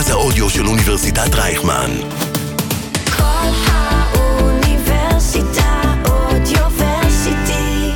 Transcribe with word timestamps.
מרכז 0.00 0.10
האודיו 0.10 0.50
של 0.50 0.66
אוניברסיטת 0.66 1.34
רייכמן. 1.34 1.90
כל 3.16 3.48
האוניברסיטה 3.66 4.82
אודיוורסיטי. 6.08 7.90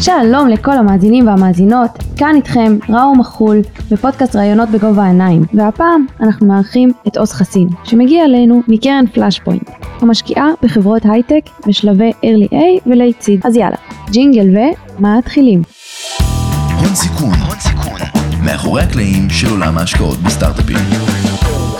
שלום 0.00 0.48
לכל 0.48 0.72
המאזינים 0.72 1.26
והמאזינות, 1.26 1.90
כאן 2.16 2.34
איתכם 2.36 2.78
ראו 2.88 3.14
מחול 3.14 3.60
בפודקאסט 3.90 4.36
ראיונות 4.36 4.68
בגובה 4.68 5.04
העיניים, 5.04 5.42
והפעם 5.54 6.06
אנחנו 6.20 6.46
מארחים 6.46 6.92
את 7.08 7.16
עוז 7.16 7.32
חסין, 7.32 7.68
שמגיע 7.84 8.24
אלינו 8.24 8.62
מקרן 8.68 9.04
פלאש 9.12 9.40
פוינט, 9.40 9.70
המשקיעה 10.00 10.46
בחברות 10.62 11.02
הייטק 11.04 11.50
בשלבי 11.66 12.10
early 12.10 12.52
A 12.52 12.88
ו-late 12.88 13.24
seed. 13.24 13.46
אז 13.48 13.56
יאללה, 13.56 13.76
ג'ינגל 14.10 14.46
ומתחילים. 14.98 15.62
הון 16.78 16.94
סיכון, 16.94 17.37
מאחורי 18.52 18.82
הקלעים 18.82 19.30
של 19.30 19.50
עולם 19.50 19.78
ההשקעות 19.78 20.18
בסטארט-אפים. 20.18 20.76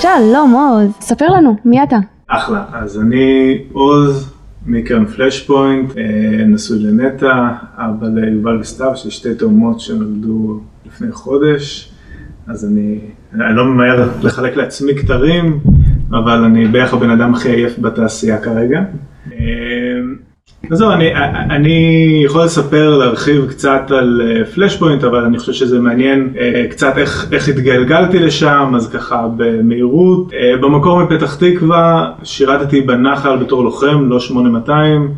שלום 0.01 0.53
עוז, 0.53 0.91
ספר 1.01 1.25
לנו, 1.29 1.57
מי 1.65 1.83
אתה? 1.83 1.97
אחלה, 2.27 2.65
אז 2.73 3.01
אני 3.01 3.59
עוז 3.73 4.33
מקרן 4.67 5.07
פלאש 5.07 5.47
פוינט, 5.47 5.97
אה, 5.99 6.45
נשוי 6.47 6.79
לנטע, 6.79 7.49
אבא 7.77 8.07
ליובל 8.07 8.61
וסתיו, 8.61 8.93
שיש 8.97 9.17
שתי 9.17 9.35
תאומות 9.35 9.81
שנולדו 9.81 10.61
לפני 10.87 11.13
חודש, 11.13 11.93
אז 12.47 12.65
אני, 12.65 12.99
אני 13.35 13.57
לא 13.57 13.65
ממהר 13.65 14.09
לחלק 14.23 14.57
לעצמי 14.57 14.95
כתרים, 14.95 15.61
אבל 16.11 16.45
אני 16.45 16.69
בערך 16.69 16.95
הבן 16.95 17.11
אדם 17.11 17.35
הכי 17.35 17.49
עייף 17.49 17.79
בתעשייה 17.79 18.39
כרגע. 18.39 18.81
אה, 20.65 20.69
אז 20.71 20.79
זהו, 20.79 20.91
אני, 20.91 21.15
אני 21.51 22.23
יכול 22.25 22.45
לספר, 22.45 22.97
להרחיב 22.97 23.47
קצת 23.51 23.91
על 23.91 24.21
פלאש 24.55 24.77
פוינט, 24.77 25.05
אבל 25.05 25.25
אני 25.25 25.39
חושב 25.39 25.53
שזה 25.53 25.81
מעניין 25.81 26.33
אה, 26.39 26.65
קצת 26.71 26.99
איך, 26.99 27.29
איך 27.33 27.49
התגלגלתי 27.49 28.19
לשם, 28.19 28.73
אז 28.77 28.91
ככה 28.91 29.29
במהירות. 29.37 30.33
אה, 30.33 30.57
במקור 30.61 31.03
מפתח 31.03 31.35
תקווה, 31.35 32.11
שירתתי 32.23 32.81
בנחל 32.81 33.37
בתור 33.37 33.65
לוחם, 33.65 34.09
לא 34.09 34.21
8200. 34.21 35.15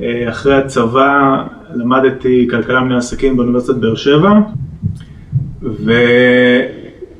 אה, 0.00 0.24
אחרי 0.28 0.54
הצבא 0.54 1.44
למדתי 1.74 2.48
כלכלה 2.50 2.80
מנהל 2.80 2.98
עסקים 2.98 3.36
באוניברסיטת 3.36 3.74
באר 3.78 3.94
שבע, 3.94 4.32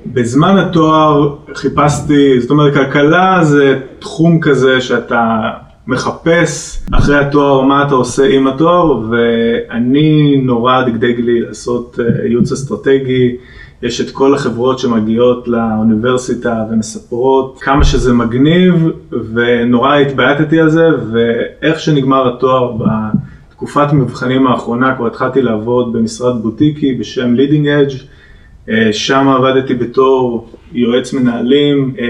ובזמן 0.06 0.56
התואר 0.58 1.36
חיפשתי, 1.54 2.40
זאת 2.40 2.50
אומרת 2.50 2.74
כלכלה 2.74 3.44
זה 3.44 3.78
תחום 3.98 4.40
כזה 4.40 4.80
שאתה 4.80 5.50
מחפש 5.88 6.84
אחרי 6.92 7.18
התואר 7.18 7.60
מה 7.60 7.86
אתה 7.86 7.94
עושה 7.94 8.28
עם 8.28 8.46
התואר 8.46 9.00
ואני 9.10 10.36
נורא 10.36 10.82
דגדג 10.82 11.20
לי 11.20 11.40
לעשות 11.40 11.98
אה, 12.00 12.26
ייעוץ 12.26 12.52
אסטרטגי, 12.52 13.36
יש 13.82 14.00
את 14.00 14.10
כל 14.10 14.34
החברות 14.34 14.78
שמגיעות 14.78 15.48
לאוניברסיטה 15.48 16.64
ומספרות 16.70 17.58
כמה 17.60 17.84
שזה 17.84 18.12
מגניב 18.12 18.88
ונורא 19.34 19.96
התבייתתי 19.96 20.60
על 20.60 20.70
זה 20.70 20.86
ואיך 21.12 21.80
שנגמר 21.80 22.34
התואר 22.34 22.76
בתקופת 23.48 23.92
מבחנים 23.92 24.46
האחרונה 24.46 24.96
כבר 24.96 25.06
התחלתי 25.06 25.42
לעבוד 25.42 25.92
במשרד 25.92 26.42
בוטיקי 26.42 26.94
בשם 26.94 27.34
לידינג 27.34 27.68
אדג' 27.68 27.94
שם 28.92 29.28
עבדתי 29.28 29.74
בתור 29.74 30.48
יועץ 30.72 31.12
מנהלים, 31.12 31.92
אה, 32.00 32.06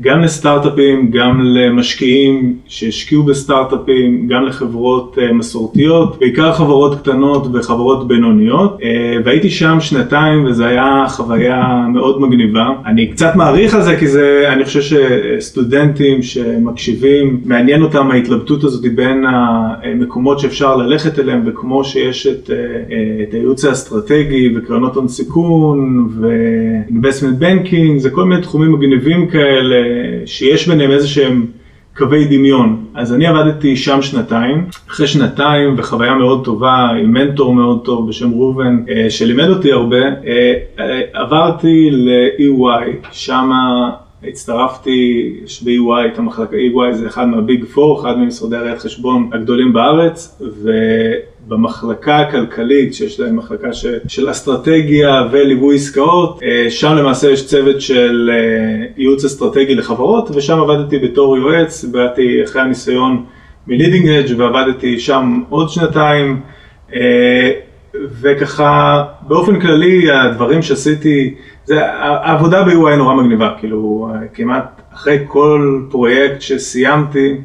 גם 0.00 0.20
לסטארט-אפים, 0.20 1.10
גם 1.10 1.40
למשקיעים 1.42 2.56
שהשקיעו 2.66 3.22
בסטארט-אפים, 3.22 4.26
גם 4.28 4.44
לחברות 4.44 5.18
אה, 5.22 5.32
מסורתיות, 5.32 6.18
בעיקר 6.18 6.52
חברות 6.52 7.00
קטנות 7.00 7.46
וחברות 7.52 8.08
בינוניות, 8.08 8.78
אה, 8.82 9.16
והייתי 9.24 9.50
שם 9.50 9.80
שנתיים 9.80 10.44
וזו 10.44 10.64
הייתה 10.64 11.04
חוויה 11.08 11.86
מאוד 11.92 12.20
מגניבה. 12.20 12.68
אני 12.86 13.06
קצת 13.06 13.36
מעריך 13.36 13.74
על 13.74 13.82
זה 13.82 13.96
כי 13.96 14.06
זה, 14.06 14.44
אני 14.52 14.64
חושב 14.64 14.80
שסטודנטים 14.80 16.22
שמקשיבים, 16.22 17.40
מעניין 17.44 17.82
אותם 17.82 18.10
ההתלבטות 18.10 18.64
הזאת 18.64 18.94
בין 18.94 19.24
המקומות 19.28 20.38
שאפשר 20.38 20.76
ללכת 20.76 21.18
אליהם, 21.18 21.42
וכמו 21.46 21.84
שיש 21.84 22.26
את, 22.26 22.50
את 23.22 23.34
הייעוץ 23.34 23.64
האסטרטגי 23.64 24.56
וקרנות 24.56 24.96
הון 24.96 25.08
סיכון 25.08 26.08
ו-investment 26.20 27.42
banking, 27.42 27.91
זה 27.98 28.10
כל 28.10 28.24
מיני 28.24 28.42
תחומים 28.42 28.72
מגניבים 28.72 29.28
כאלה, 29.28 29.76
שיש 30.26 30.68
ביניהם 30.68 30.90
איזה 30.90 31.08
שהם 31.08 31.46
קווי 31.96 32.24
דמיון. 32.24 32.84
אז 32.94 33.14
אני 33.14 33.26
עבדתי 33.26 33.76
שם 33.76 34.02
שנתיים, 34.02 34.66
אחרי 34.90 35.06
שנתיים 35.06 35.74
וחוויה 35.78 36.14
מאוד 36.14 36.44
טובה, 36.44 36.88
עם 37.00 37.12
מנטור 37.12 37.54
מאוד 37.54 37.84
טוב 37.84 38.08
בשם 38.08 38.32
ראובן, 38.32 38.82
אה, 38.88 39.10
שלימד 39.10 39.48
אותי 39.48 39.72
הרבה, 39.72 39.96
אה, 39.96 40.54
אה, 40.78 41.00
עברתי 41.12 41.90
ל-EY, 41.90 43.06
שמה 43.12 43.90
הצטרפתי, 44.28 45.32
יש 45.44 45.62
ב-EY 45.62 46.12
את 46.12 46.18
המחלקה, 46.18 46.56
EY 46.56 46.92
זה 46.92 47.06
אחד 47.06 47.28
מהביג 47.28 47.64
פור, 47.64 48.00
אחד 48.00 48.18
ממשרדי 48.18 48.56
הראיית 48.56 48.78
חשבון 48.78 49.30
הגדולים 49.32 49.72
בארץ, 49.72 50.42
ובמחלקה 51.46 52.18
הכלכלית, 52.18 52.94
שיש 52.94 53.20
להם 53.20 53.36
מחלקה 53.36 53.72
ש, 53.72 53.86
של 54.08 54.30
אסטרטגיה 54.30 55.28
וליווי 55.30 55.76
עסקאות, 55.76 56.40
אה, 56.42 56.70
שם 56.70 56.94
למעשה 56.96 57.30
יש 57.30 57.46
צוות 57.46 57.80
של 57.80 58.30
אה, 58.32 58.86
ייעוץ 58.96 59.24
אסטרטגי 59.24 59.74
לחברות, 59.74 60.30
ושם 60.34 60.60
עבדתי 60.60 60.98
בתור 60.98 61.36
יועץ, 61.36 61.84
באתי 61.84 62.44
אחרי 62.44 62.62
הניסיון 62.62 63.24
מלידינג 63.66 64.08
אדג' 64.08 64.40
ועבדתי 64.40 64.98
שם 64.98 65.42
עוד 65.48 65.70
שנתיים. 65.70 66.40
אה, 66.94 67.50
וככה 67.94 69.04
באופן 69.28 69.60
כללי 69.60 70.10
הדברים 70.10 70.62
שעשיתי, 70.62 71.34
העבודה 71.70 72.62
ב-UI 72.62 72.96
נורא 72.96 73.14
מגניבה, 73.14 73.54
כאילו 73.58 74.10
כמעט 74.34 74.80
אחרי 74.94 75.24
כל 75.28 75.82
פרויקט 75.90 76.40
שסיימתי, 76.40 77.36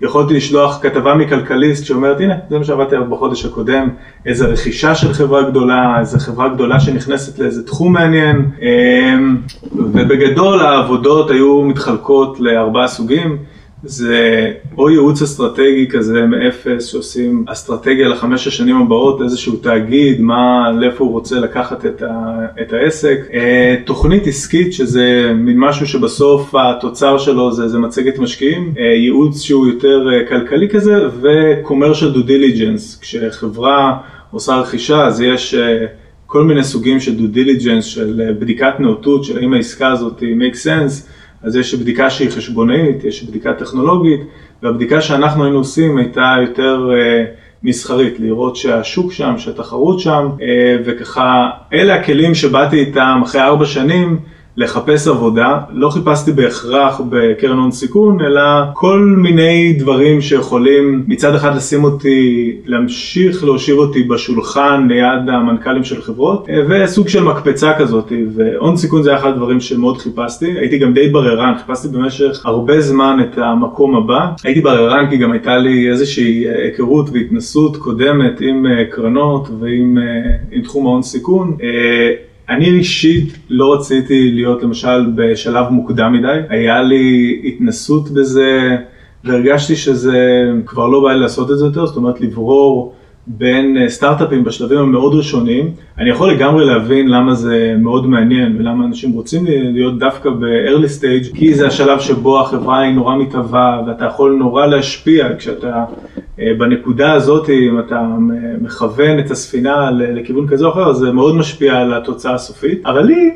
יכולתי 0.00 0.34
לשלוח 0.34 0.78
כתבה 0.82 1.14
מכלכליסט 1.14 1.84
שאומרת 1.84 2.20
הנה 2.20 2.34
זה 2.50 2.58
מה 2.58 2.64
שעבדתי 2.64 2.96
עליו 2.96 3.10
בחודש 3.10 3.44
הקודם, 3.44 3.88
איזה 4.26 4.46
רכישה 4.46 4.94
של 4.94 5.12
חברה 5.12 5.50
גדולה, 5.50 6.00
איזה 6.00 6.20
חברה 6.20 6.48
גדולה 6.48 6.80
שנכנסת 6.80 7.38
לאיזה 7.38 7.66
תחום 7.66 7.92
מעניין 7.92 8.50
אמ, 8.62 9.36
ובגדול 9.72 10.60
העבודות 10.60 11.30
היו 11.30 11.62
מתחלקות 11.62 12.40
לארבעה 12.40 12.88
סוגים. 12.88 13.38
זה 13.82 14.52
או 14.78 14.90
ייעוץ 14.90 15.22
אסטרטגי 15.22 15.86
כזה 15.90 16.26
מאפס 16.26 16.86
שעושים 16.86 17.44
אסטרטגיה 17.48 18.08
לחמש 18.08 18.46
השנים 18.46 18.76
הבאות, 18.76 19.22
איזשהו 19.22 19.56
תאגיד, 19.56 20.20
מה, 20.20 20.72
לאיפה 20.72 21.04
הוא 21.04 21.12
רוצה 21.12 21.40
לקחת 21.40 21.86
את, 21.86 22.02
ה, 22.02 22.46
את 22.62 22.72
העסק. 22.72 23.18
אה, 23.32 23.76
תוכנית 23.84 24.26
עסקית 24.26 24.72
שזה 24.72 25.32
מין 25.34 25.58
משהו 25.58 25.86
שבסוף 25.86 26.54
התוצר 26.54 27.18
שלו 27.18 27.52
זה, 27.52 27.68
זה 27.68 27.78
מצגת 27.78 28.18
משקיעים, 28.18 28.74
אה, 28.78 28.84
ייעוץ 28.84 29.42
שהוא 29.42 29.66
יותר 29.66 30.08
אה, 30.12 30.28
כלכלי 30.28 30.68
כזה 30.68 31.08
ו-commercial 31.20 32.14
due 32.16 32.28
diligence, 32.28 33.00
כשחברה 33.00 33.98
עושה 34.30 34.56
רכישה 34.56 35.06
אז 35.06 35.20
יש 35.20 35.54
כל 36.26 36.44
מיני 36.44 36.64
סוגים 36.64 37.00
של 37.00 37.12
due 37.18 37.36
diligence, 37.36 37.82
של 37.82 38.32
בדיקת 38.38 38.80
נאותות, 38.80 39.24
של 39.24 39.38
האם 39.38 39.54
העסקה 39.54 39.88
הזאת 39.88 40.20
make 40.20 40.54
sense. 40.54 41.17
אז 41.42 41.56
יש 41.56 41.74
בדיקה 41.74 42.10
שהיא 42.10 42.30
חשבונאית, 42.30 43.04
יש 43.04 43.22
בדיקה 43.22 43.52
טכנולוגית, 43.52 44.20
והבדיקה 44.62 45.00
שאנחנו 45.00 45.44
היינו 45.44 45.58
עושים 45.58 45.98
הייתה 45.98 46.34
יותר 46.40 46.90
אה, 46.92 47.24
מסחרית, 47.62 48.20
לראות 48.20 48.56
שהשוק 48.56 49.12
שם, 49.12 49.38
שהתחרות 49.38 50.00
שם, 50.00 50.28
אה, 50.42 50.76
וככה, 50.84 51.50
אלה 51.72 51.94
הכלים 51.94 52.34
שבאתי 52.34 52.76
איתם 52.76 53.20
אחרי 53.24 53.40
ארבע 53.40 53.66
שנים. 53.66 54.18
לחפש 54.58 55.08
עבודה, 55.08 55.58
לא 55.72 55.90
חיפשתי 55.90 56.32
בהכרח 56.32 57.00
בקרן 57.08 57.58
הון 57.58 57.70
סיכון, 57.70 58.20
אלא 58.20 58.42
כל 58.74 59.14
מיני 59.18 59.72
דברים 59.78 60.20
שיכולים 60.20 61.04
מצד 61.06 61.34
אחד 61.34 61.56
לשים 61.56 61.84
אותי, 61.84 62.52
להמשיך 62.66 63.44
להושיב 63.44 63.78
אותי 63.78 64.02
בשולחן 64.02 64.86
ליד 64.88 65.28
המנכ"לים 65.28 65.84
של 65.84 66.02
חברות, 66.02 66.48
וסוג 66.68 67.08
של 67.08 67.24
מקפצה 67.24 67.72
כזאת, 67.78 68.12
והון 68.34 68.76
סיכון 68.76 69.02
זה 69.02 69.10
היה 69.10 69.18
אחד 69.18 69.28
הדברים 69.28 69.60
שמאוד 69.60 69.98
חיפשתי, 69.98 70.46
הייתי 70.58 70.78
גם 70.78 70.92
די 70.94 71.08
בררן, 71.08 71.54
חיפשתי 71.66 71.88
במשך 71.88 72.46
הרבה 72.46 72.80
זמן 72.80 73.18
את 73.20 73.38
המקום 73.38 73.96
הבא, 73.96 74.26
הייתי 74.44 74.60
בררן 74.60 75.10
כי 75.10 75.16
גם 75.16 75.32
הייתה 75.32 75.58
לי 75.58 75.90
איזושהי 75.90 76.44
היכרות 76.48 77.10
והתנסות 77.12 77.76
קודמת 77.76 78.40
עם 78.40 78.66
קרנות 78.90 79.48
ועם 79.60 79.98
תחום 80.62 80.86
ההון 80.86 81.02
סיכון. 81.02 81.56
אני 82.48 82.68
אישית 82.68 83.38
לא 83.48 83.74
רציתי 83.74 84.30
להיות 84.30 84.62
למשל 84.62 85.10
בשלב 85.14 85.68
מוקדם 85.68 86.12
מדי, 86.12 86.38
היה 86.48 86.82
לי 86.82 87.40
התנסות 87.44 88.10
בזה 88.10 88.76
והרגשתי 89.24 89.76
שזה 89.76 90.44
כבר 90.66 90.86
לא 90.86 91.00
בא 91.00 91.12
לי 91.12 91.20
לעשות 91.20 91.50
את 91.50 91.58
זה 91.58 91.64
יותר, 91.64 91.86
זאת 91.86 91.96
אומרת 91.96 92.20
לברור 92.20 92.94
בין 93.28 93.76
אה, 93.76 93.88
סטארט-אפים 93.88 94.44
בשלבים 94.44 94.78
המאוד 94.78 95.14
ראשוניים. 95.14 95.70
אני 95.98 96.10
יכול 96.10 96.32
לגמרי 96.32 96.66
להבין 96.66 97.08
למה 97.08 97.34
זה 97.34 97.74
מאוד 97.78 98.06
מעניין 98.06 98.56
ולמה 98.58 98.84
אנשים 98.84 99.12
רוצים 99.12 99.44
להיות 99.46 99.98
דווקא 99.98 100.30
ב-early 100.30 101.00
stage, 101.00 101.36
כי 101.36 101.54
זה 101.54 101.66
השלב 101.66 102.00
שבו 102.00 102.40
החברה 102.40 102.78
היא 102.78 102.94
נורא 102.94 103.16
מתהווה 103.16 103.82
ואתה 103.86 104.04
יכול 104.04 104.36
נורא 104.38 104.66
להשפיע 104.66 105.28
כשאתה 105.38 105.84
אה, 106.40 106.52
בנקודה 106.58 107.12
הזאת, 107.12 107.50
אם 107.50 107.78
אתה 107.78 108.06
מכוון 108.62 109.18
את 109.18 109.30
הספינה 109.30 109.90
לכיוון 109.90 110.48
כזה 110.48 110.64
או 110.64 110.70
אחר, 110.70 110.92
זה 110.92 111.12
מאוד 111.12 111.34
משפיע 111.34 111.78
על 111.80 111.94
התוצאה 111.94 112.34
הסופית. 112.34 112.86
אבל 112.86 113.02
לי, 113.04 113.30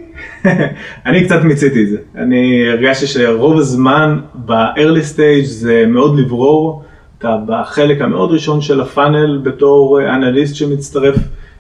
אני 1.07 1.25
קצת 1.25 1.43
מיציתי 1.45 1.83
את 1.83 1.89
זה. 1.89 1.97
אני 2.17 2.69
הרגשתי 2.69 3.07
שרוב 3.07 3.59
הזמן 3.59 4.19
ב-early 4.35 5.17
stage 5.17 5.45
זה 5.45 5.85
מאוד 5.89 6.19
לברור. 6.19 6.83
אתה 7.23 7.37
בחלק 7.47 8.01
המאוד 8.01 8.33
ראשון 8.33 8.61
של 8.61 8.81
הפאנל 8.81 9.41
בתור 9.43 10.01
אנליסט 10.15 10.55
שמצטרף 10.55 11.17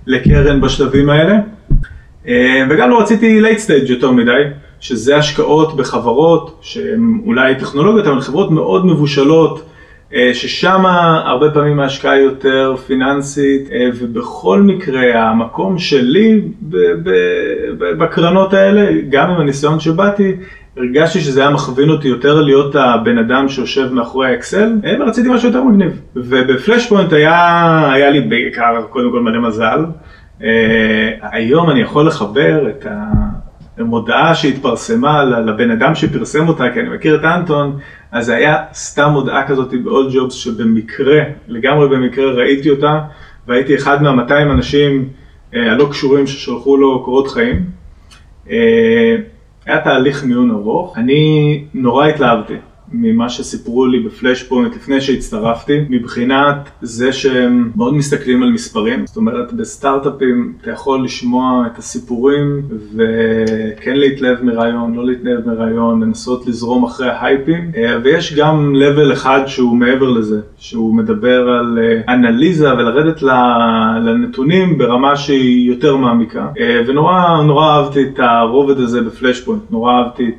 לקרן 0.06 0.61
בשלבים 0.61 1.11
האלה. 1.11 1.38
אה, 2.29 2.64
וגם 2.70 2.91
לא 2.91 3.00
רציתי 3.00 3.41
late 3.43 3.59
stage 3.67 3.91
יותר 3.91 4.11
מדי, 4.11 4.43
שזה 4.81 5.17
השקעות 5.17 5.76
בחברות 5.76 6.59
שהן 6.62 7.20
אולי 7.26 7.55
טכנולוגיות, 7.55 8.06
אבל 8.06 8.20
חברות 8.20 8.50
מאוד 8.50 8.87
מבושלות, 8.87 9.64
אה, 10.14 10.31
ששם 10.35 10.87
הרבה 11.25 11.50
פעמים 11.50 11.81
ההשקעה 11.81 12.12
היא 12.12 12.23
יותר 12.23 12.75
פיננסית, 12.87 13.70
אה, 13.73 13.88
ובכל 13.94 14.61
מקרה 14.61 15.31
המקום 15.31 15.79
שלי 15.79 16.41
בקרנות 17.99 18.55
האלה, 18.55 18.91
גם 19.11 19.31
עם 19.31 19.41
הניסיון 19.41 19.81
שבאתי, 19.81 20.32
הרגשתי 20.76 21.20
שזה 21.20 21.40
היה 21.40 21.50
מכווין 21.50 21.90
אותי 21.90 22.08
יותר 22.08 22.40
להיות 22.40 22.74
הבן 22.74 23.19
אדם 23.19 23.48
שיושב 23.48 23.92
מאחורי 23.92 24.28
האקסל, 24.28 24.72
אה, 24.84 24.94
ורציתי 25.00 25.28
משהו 25.28 25.48
יותר 25.48 25.64
מגניב. 25.64 26.00
ובפלאש 26.16 26.88
פוינט 26.88 27.12
היה, 27.12 27.92
היה 27.92 28.10
לי 28.10 28.20
בעיקר 28.20 28.82
קודם 28.90 29.10
כל 29.10 29.20
מלא 29.20 29.48
מזל. 29.48 29.84
אה, 30.42 30.48
היום 31.22 31.70
אני 31.70 31.80
יכול 31.80 32.06
לחבר 32.06 32.69
את 32.69 32.86
המודעה 33.78 34.34
שהתפרסמה 34.34 35.24
לבן 35.24 35.70
אדם 35.70 35.94
שפרסם 35.94 36.48
אותה, 36.48 36.64
כי 36.75 36.80
אני 36.80 36.88
מכיר 36.88 37.14
את 37.14 37.25
אנטון, 37.25 37.78
אז 38.12 38.26
זה 38.26 38.36
היה 38.36 38.56
סתם 38.75 39.08
מודעה 39.12 39.46
כזאת 39.46 39.70
ב-all 39.70 40.12
jobs 40.12 40.30
שבמקרה, 40.30 41.20
לגמרי 41.48 41.88
במקרה 41.88 42.32
ראיתי 42.32 42.70
אותה, 42.70 43.00
והייתי 43.48 43.75
אחד 43.75 44.02
מהמאתיים 44.02 44.50
אנשים 44.50 45.08
אה, 45.54 45.72
הלא 45.72 45.88
קשורים 45.90 46.26
ששלחו 46.26 46.76
לו 46.76 47.04
קורות 47.04 47.28
חיים. 47.28 47.64
היה 49.67 49.81
תהליך 49.81 50.25
מיון 50.25 50.50
ארוך, 50.50 50.99
אני 50.99 51.64
נורא 51.75 52.06
התלהבתי 52.06 52.55
ממה 52.92 53.28
שסיפרו 53.28 53.86
לי 53.86 54.00
בפלאש 54.00 54.42
פוינט 54.42 54.76
לפני 54.76 55.00
שהצטרפתי, 55.00 55.80
מבחינת 55.88 56.70
זה 56.82 57.12
שהם 57.12 57.70
מאוד 57.76 57.94
מסתכלים 57.94 58.42
על 58.42 58.50
מספרים, 58.50 59.06
זאת 59.06 59.16
אומרת 59.16 59.52
בסטארט-אפים 59.52 60.52
אתה 60.62 60.70
יכול 60.70 61.04
לשמוע 61.04 61.66
את 61.66 61.78
הסיפורים 61.78 62.62
וכן 62.94 63.96
להתלהב 63.96 64.42
מרעיון, 64.42 64.94
לא 64.94 65.06
להתלהב 65.06 65.46
מרעיון, 65.46 66.02
לנסות 66.02 66.46
לזרום 66.46 66.84
אחרי 66.84 67.08
ההייפים, 67.08 67.70
אה, 67.76 67.96
ויש 68.04 68.34
גם 68.34 68.74
level 68.76 69.12
אחד 69.12 69.40
שהוא 69.46 69.76
מעבר 69.76 70.10
לזה, 70.10 70.40
שהוא 70.56 70.94
מדבר 70.94 71.48
על 71.48 71.78
אה, 71.82 72.14
אנליזה 72.14 72.74
ולרדת 72.74 73.22
לנתונים 74.02 74.78
ברמה 74.78 75.16
שהיא 75.16 75.68
יותר 75.68 75.96
מעמיקה, 75.96 76.46
אה, 76.60 76.80
ונורא 76.86 77.42
נורא 77.46 77.66
אהבתי 77.66 78.02
את 78.02 78.18
הרובד 78.18 78.80
הזה 78.80 79.00
בפלאש 79.00 79.40
פוינט, 79.40 79.62
נורא 79.70 79.92
אהבתי 79.92 80.30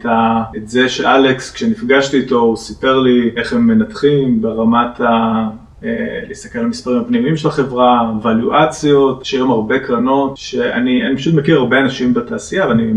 את 0.57 0.69
זה 0.69 0.89
שאלכס 0.89 1.53
כשנפגשתי 1.53 2.17
איתו 2.17 2.35
הוא 2.43 2.55
סיפר 2.55 2.99
לי 2.99 3.31
איך 3.37 3.53
הם 3.53 3.67
מנתחים 3.67 4.41
ברמת 4.41 5.01
ה... 5.01 5.47
אה, 5.85 6.19
להסתכל 6.27 6.59
על 6.59 6.65
המספרים 6.65 6.97
הפנימיים 6.97 7.37
של 7.37 7.47
החברה, 7.47 8.11
ואלואציות, 8.21 9.25
שהיום 9.25 9.51
הרבה 9.51 9.79
קרנות, 9.79 10.37
שאני 10.37 11.07
אני 11.07 11.17
פשוט 11.17 11.33
מכיר 11.33 11.57
הרבה 11.57 11.79
אנשים 11.79 12.13
בתעשייה 12.13 12.67
ואני 12.67 12.93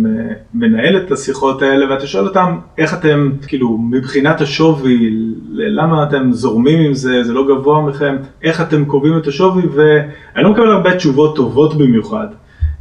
מנהל 0.54 0.96
את 0.96 1.12
השיחות 1.12 1.62
האלה 1.62 1.90
ואתה 1.90 2.06
שואל 2.06 2.26
אותם 2.26 2.58
איך 2.78 2.94
אתם, 2.94 3.31
כאילו, 3.46 3.78
מבחינת 3.78 4.40
השווי, 4.40 5.10
למה 5.52 6.02
אתם 6.02 6.32
זורמים 6.32 6.81
עם 6.81 6.94
זה, 6.94 7.22
זה 7.22 7.32
לא 7.32 7.46
גבוה 7.49 7.82
מכם, 7.82 8.16
איך 8.42 8.60
אתם 8.60 8.84
קובעים 8.84 9.19
את 9.19 9.26
השווי? 9.26 9.62
ואני 9.66 10.44
לא 10.44 10.50
מקבל 10.50 10.70
הרבה 10.70 10.96
תשובות 10.96 11.37
טובות 11.37 11.78
במיוחד. 11.78 12.26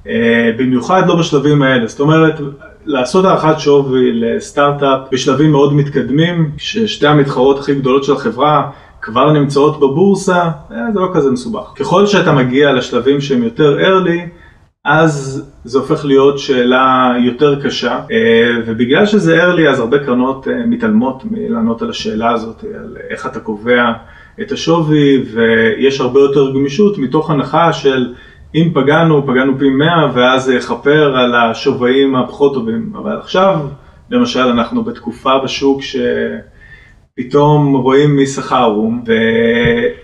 אה, 0.08 0.52
במיוחד 0.58 1.08
לא 1.08 1.20
בשלבים 1.20 1.62
האלה, 1.62 1.88
זאת 1.88 2.00
אומרת, 2.00 2.40
לעשות 2.86 3.26
הערכת 3.26 3.60
שווי 3.60 4.12
לסטארט-אפ 4.14 5.00
בשלבים 5.12 5.52
מאוד 5.52 5.74
מתקדמים, 5.74 6.52
ששתי 6.58 7.08
המתחרות 7.08 7.60
הכי 7.60 7.76
גדולות 7.76 8.04
של 8.04 8.14
החברה 8.14 8.70
כבר 9.02 9.32
נמצאות 9.32 9.80
בבורסה, 9.80 10.42
אה, 10.72 10.78
זה 10.94 11.00
לא 11.00 11.10
כזה 11.14 11.32
מסובך. 11.32 11.72
ככל 11.76 12.06
שאתה 12.06 12.32
מגיע 12.34 12.74
לשלבים 12.74 13.22
שהם 13.22 13.44
יותר 13.44 13.78
early, 13.80 14.20
אז 14.86 15.46
זה 15.64 15.78
הופך 15.78 16.06
להיות 16.06 16.40
שאלה 16.40 17.14
יותר 17.26 17.62
קשה, 17.62 18.00
אה, 18.12 18.62
ובגלל 18.66 19.06
שזה 19.06 19.44
early 19.44 19.70
אז 19.70 19.80
הרבה 19.80 20.00
קרנות 20.00 20.48
אה, 20.48 20.66
מתעלמות 20.66 21.24
מלענות 21.32 21.82
על 21.82 21.90
השאלה 21.90 22.32
הזאת, 22.32 22.64
על 22.64 22.98
איך 23.10 23.26
אתה 23.26 23.40
קובע 23.40 23.92
את 24.42 24.52
השווי, 24.52 25.24
ויש 25.34 26.02
הרבה 26.02 26.20
יותר 26.20 26.54
גמישות 26.54 26.98
מתוך 26.98 27.30
הנחה 27.30 27.74
של 27.74 28.14
אם 28.56 28.72
פגענו, 28.74 29.28
פגענו 29.28 29.60
פי 29.60 29.70
100 29.70 30.12
ואז 30.14 30.44
זה 30.44 30.56
יכפר 30.56 31.18
על 31.18 31.36
השווים 31.36 32.16
הפחות 32.16 32.54
טובים, 32.54 32.94
אבל 32.98 33.18
עכשיו 33.18 33.60
למשל 34.10 34.40
אנחנו 34.48 34.84
בתקופה 34.84 35.40
בשוק 35.44 35.82
שפתאום 37.18 37.76
רואים 37.76 38.16
מי 38.16 38.26
שכר 38.26 38.56
ערום 38.56 39.04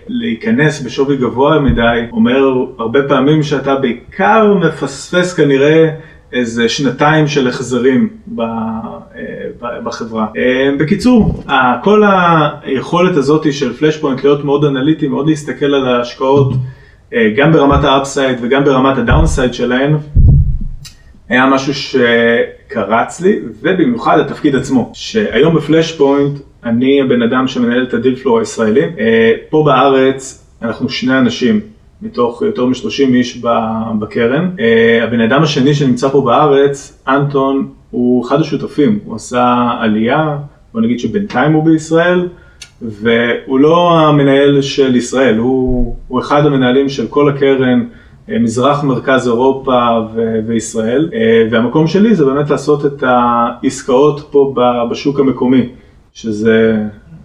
ולהיכנס 0.08 0.82
בשווי 0.82 1.16
גבוה 1.16 1.60
מדי 1.60 2.00
אומר 2.12 2.64
הרבה 2.78 3.08
פעמים 3.08 3.42
שאתה 3.42 3.74
בעיקר 3.76 4.54
מפספס 4.54 5.34
כנראה 5.34 5.90
איזה 6.32 6.68
שנתיים 6.68 7.26
של 7.26 7.48
החזרים 7.48 8.08
אה, 8.40 8.46
בחברה. 9.84 10.26
אה, 10.36 10.70
בקיצור, 10.78 11.42
כל 11.84 12.02
היכולת 12.62 13.16
הזאת 13.16 13.52
של 13.52 13.72
פלאש 13.72 13.96
פוינט 13.96 14.24
להיות 14.24 14.44
מאוד 14.44 14.64
אנליטי, 14.64 15.08
מאוד 15.08 15.28
להסתכל 15.28 15.74
על 15.74 15.88
ההשקעות 15.88 16.52
גם 17.36 17.52
ברמת 17.52 17.84
ה 17.84 17.92
upside 17.92 18.38
וגם 18.42 18.64
ברמת 18.64 18.98
ה 18.98 19.04
downside 19.04 19.54
שלהן, 19.54 19.96
היה 21.28 21.46
משהו 21.46 21.74
שקרץ 21.74 23.20
לי, 23.20 23.38
ובמיוחד 23.62 24.18
התפקיד 24.18 24.56
עצמו, 24.56 24.90
שהיום 24.94 25.54
בפלאש 25.54 25.92
פוינט 25.92 26.38
אני 26.64 27.00
הבן 27.00 27.22
אדם 27.22 27.48
שמנהל 27.48 27.82
את 27.82 27.94
ה 27.94 27.98
deal 27.98 28.16
flow 28.16 28.38
הישראלי, 28.38 28.82
אה, 28.98 29.32
פה 29.50 29.62
בארץ 29.66 30.46
אנחנו 30.62 30.88
שני 30.88 31.18
אנשים 31.18 31.60
מתוך 32.02 32.42
יותר 32.42 32.66
מ-30 32.66 33.14
איש 33.14 33.42
בקרן, 33.98 34.50
אה, 34.60 35.04
הבן 35.04 35.20
אדם 35.20 35.42
השני 35.42 35.74
שנמצא 35.74 36.08
פה 36.08 36.20
בארץ, 36.20 37.02
אנטון, 37.08 37.68
הוא 37.90 38.26
אחד 38.26 38.40
השותפים, 38.40 38.98
הוא 39.04 39.16
עשה 39.16 39.70
עלייה, 39.80 40.36
בוא 40.72 40.80
נגיד 40.80 40.98
שבינתיים 40.98 41.52
הוא 41.52 41.64
בישראל, 41.64 42.28
והוא 42.82 43.60
לא 43.60 43.98
המנהל 43.98 44.62
של 44.62 44.96
ישראל, 44.96 45.38
הוא, 45.38 45.96
הוא 46.08 46.20
אחד 46.20 46.46
המנהלים 46.46 46.88
של 46.88 47.06
כל 47.06 47.28
הקרן, 47.28 47.84
אה, 48.30 48.38
מזרח 48.38 48.84
מרכז 48.84 49.28
אירופה 49.28 49.98
ו- 50.14 50.38
וישראל, 50.46 51.10
אה, 51.14 51.46
והמקום 51.50 51.86
שלי 51.86 52.14
זה 52.14 52.24
באמת 52.24 52.50
לעשות 52.50 52.86
את 52.86 53.04
העסקאות 53.06 54.28
פה 54.30 54.54
בשוק 54.90 55.20
המקומי, 55.20 55.68
שזה, 56.14 56.76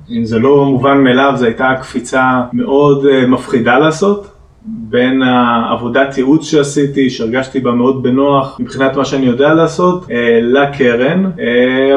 אם 0.10 0.26
זה 0.26 0.40
לא 0.40 0.66
מובן 0.66 1.04
מאליו, 1.04 1.34
זו 1.36 1.46
הייתה 1.46 1.74
קפיצה 1.82 2.42
מאוד 2.54 3.06
אה, 3.06 3.28
מפחידה 3.28 3.78
לעשות. 3.80 4.32
בין 4.70 5.22
העבודת 5.22 6.18
ייעוץ 6.18 6.46
שעשיתי, 6.46 7.10
שהרגשתי 7.10 7.60
בה 7.60 7.72
מאוד 7.72 8.04
בנוח 8.04 8.58
מבחינת 8.60 8.96
מה 8.96 9.06
שאני 9.06 9.26
יודע 9.26 9.54
לעשות, 9.54 10.06
לקרן, 10.42 11.32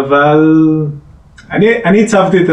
אבל 0.01 0.57
אני, 1.53 1.67
אני 1.85 2.03
הצבתי 2.03 2.43
את, 2.43 2.51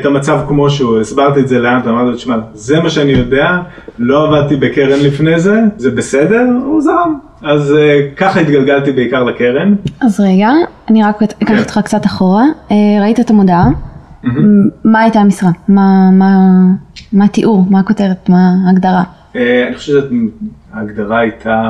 את 0.00 0.06
המצב 0.06 0.40
כמו 0.48 0.70
שהוא, 0.70 1.00
הסברתי 1.00 1.40
את 1.40 1.48
זה 1.48 1.58
לאן, 1.58 1.80
אמרתי 1.88 2.10
לו, 2.10 2.16
תשמע, 2.16 2.36
זה 2.54 2.80
מה 2.80 2.90
שאני 2.90 3.12
יודע, 3.12 3.58
לא 3.98 4.26
עבדתי 4.28 4.56
בקרן 4.56 4.98
לפני 5.00 5.40
זה, 5.40 5.60
זה 5.76 5.90
בסדר, 5.90 6.46
הוא 6.64 6.80
זרם. 6.82 7.18
אז 7.42 7.74
אה, 7.78 8.00
ככה 8.16 8.40
התגלגלתי 8.40 8.92
בעיקר 8.92 9.24
לקרן. 9.24 9.74
אז 10.00 10.20
רגע, 10.20 10.50
אני 10.90 11.02
רק 11.02 11.22
אקח 11.22 11.36
כן. 11.48 11.58
אותך 11.58 11.80
קצת 11.84 12.06
אחורה. 12.06 12.44
אה, 12.70 12.76
ראית 13.02 13.20
את 13.20 13.30
המודעה? 13.30 13.68
מ- 14.24 14.68
מה 14.84 15.00
הייתה 15.00 15.18
המשרה? 15.20 15.50
מה- 15.68 16.10
מה- 16.12 16.66
מה 17.12 17.24
התיאור? 17.24 17.64
מה 17.70 17.80
הכותרת? 17.80 18.28
מה 18.28 18.38
ההגדרה? 18.66 19.02
אה, 19.36 19.64
אני 19.68 19.76
חושב 19.76 19.92
שההגדרה 20.72 21.18
הייתה 21.20 21.62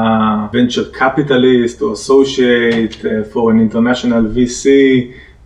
venture 0.53 0.97
capitalist 0.99 1.83
או 1.83 1.93
associate 1.93 3.03
for 3.33 3.39
an 3.53 3.73
international 3.75 4.37
VC, 4.37 4.69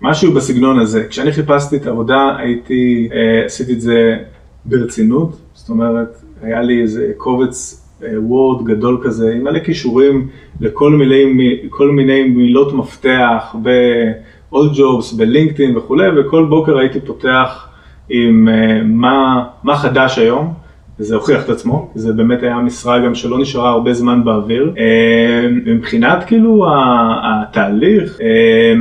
משהו 0.02 0.32
בסגנון 0.32 0.78
הזה. 0.78 1.06
כשאני 1.08 1.32
חיפשתי 1.32 1.76
את 1.76 1.86
העבודה 1.86 2.36
הייתי, 2.38 3.08
אה, 3.12 3.44
עשיתי 3.44 3.72
את 3.72 3.80
זה 3.80 4.16
ברצינות, 4.64 5.36
זאת 5.54 5.68
אומרת, 5.68 6.16
היה 6.42 6.62
לי 6.62 6.82
איזה 6.82 7.12
קובץ 7.16 7.78
וורד 8.16 8.64
גדול 8.64 9.00
כזה 9.04 9.32
עם 9.32 9.44
מלא 9.44 9.58
כישורים 9.58 10.28
לכל 10.60 10.92
מיני, 10.92 11.58
כל 11.70 11.90
מיני 11.90 12.22
מילות 12.22 12.72
מפתח 12.72 13.56
ב-all 13.62 14.76
jobs, 14.76 15.16
בלינקדאין 15.16 15.76
וכולי, 15.76 16.08
וכל 16.20 16.44
בוקר 16.44 16.78
הייתי 16.78 17.00
פותח 17.00 17.68
עם 18.08 18.48
אה, 18.48 18.82
מה, 18.84 19.44
מה 19.62 19.76
חדש 19.76 20.18
היום. 20.18 20.52
וזה 21.00 21.14
הוכיח 21.14 21.44
את 21.44 21.50
עצמו, 21.50 21.90
זה 21.94 22.12
באמת 22.12 22.42
היה 22.42 22.56
משרה 22.56 22.98
גם 22.98 23.14
שלא 23.14 23.38
נשארה 23.38 23.70
הרבה 23.70 23.94
זמן 23.94 24.24
באוויר. 24.24 24.74
אה, 24.78 25.48
מבחינת 25.66 26.24
כאילו 26.24 26.66
התהליך, 27.24 28.18
אה, 28.22 28.74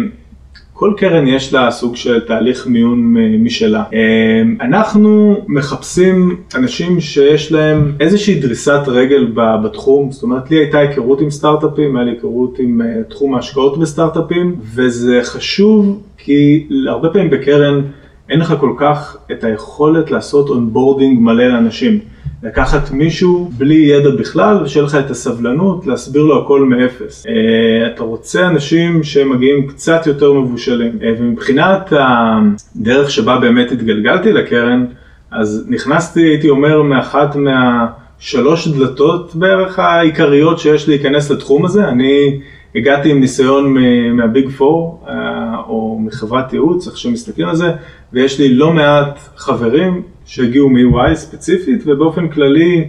כל 0.82 0.94
קרן 0.98 1.28
יש 1.28 1.54
לה 1.54 1.72
סוג 1.72 1.96
של 1.96 2.20
תהליך 2.20 2.68
מיון 2.68 3.18
אה, 3.18 3.38
משלה. 3.40 3.84
אה, 3.94 4.42
אנחנו 4.62 5.38
מחפשים 5.48 6.36
אנשים 6.56 7.00
שיש 7.02 7.52
להם 7.52 7.92
איזושהי 8.00 8.40
דריסת 8.40 8.82
רגל 8.88 9.32
בתחום, 9.64 10.12
זאת 10.12 10.24
אומרת 10.24 10.52
לי 10.52 10.58
הייתה 10.58 10.80
היכרות 10.80 11.22
עם 11.22 11.30
סטארט-אפים, 11.30 11.96
היה 11.96 12.06
לי 12.06 12.12
היכרות 12.12 12.60
עם 12.60 12.82
אה, 12.82 13.04
תחום 13.10 13.36
ההשקעות 13.36 13.80
בסטארט-אפים, 13.80 14.56
וזה 14.76 15.20
חשוב 15.24 16.02
כי 16.18 16.68
הרבה 16.88 17.10
פעמים 17.10 17.30
בקרן 17.30 17.82
אין 18.30 18.40
לך 18.40 18.54
כל 18.60 18.74
כך 18.78 19.18
את 19.32 19.44
היכולת 19.44 20.12
לעשות 20.12 20.50
onboarding 20.50 21.20
מלא 21.20 21.48
לאנשים. 21.48 22.00
לקחת 22.44 22.92
מישהו 22.92 23.52
בלי 23.58 23.76
ידע 23.76 24.10
בכלל 24.10 24.64
ושיהיה 24.64 24.86
לך 24.86 24.96
את 24.96 25.12
הסבלנות 25.12 25.88
להסביר 25.88 26.24
לו 26.24 26.44
הכל 26.44 26.66
מאפס. 26.66 27.26
אה, 27.28 27.88
אתה 27.88 28.04
רוצה 28.04 28.48
אנשים 28.48 29.04
שמגיעים 29.04 29.68
קצת 29.68 30.08
יותר 30.08 30.34
מבושלים. 30.34 31.00
אה, 31.04 31.14
ומבחינת 31.20 31.94
הדרך 32.00 33.12
שבה 33.12 33.40
באמת 33.40 33.72
התגלגלתי 33.72 34.32
לקרן, 34.34 34.86
אז 35.32 35.66
נכנסתי, 35.70 36.22
הייתי 36.22 36.50
אומר, 36.50 36.82
מאחת 36.82 37.36
מהשלוש 37.36 38.68
דלתות 38.68 39.36
בערך 39.36 39.80
העיקריות 39.80 40.60
שיש 40.60 40.88
להיכנס 40.88 41.32
לתחום 41.32 41.66
הזה. 41.66 41.88
אני 41.88 42.40
הגעתי 42.76 43.12
עם 43.12 43.20
ניסיון 43.20 43.76
מה 44.14 44.28
Big 44.28 44.50
Four, 44.50 45.04
אה, 45.08 45.56
או 45.68 46.00
מחברת 46.02 46.54
ייעוץ, 46.54 46.88
איך 46.88 46.98
שמסתכלים 46.98 47.48
על 47.48 47.56
זה, 47.56 47.72
ויש 48.14 48.40
לי 48.40 48.54
לא 48.54 48.74
מעט 48.74 49.20
חברים 49.36 50.02
שהגיעו 50.26 50.70
מ- 50.70 50.93
EY 50.93 51.16
ספציפית, 51.16 51.84
ובאופן 51.86 52.28
כללי 52.28 52.86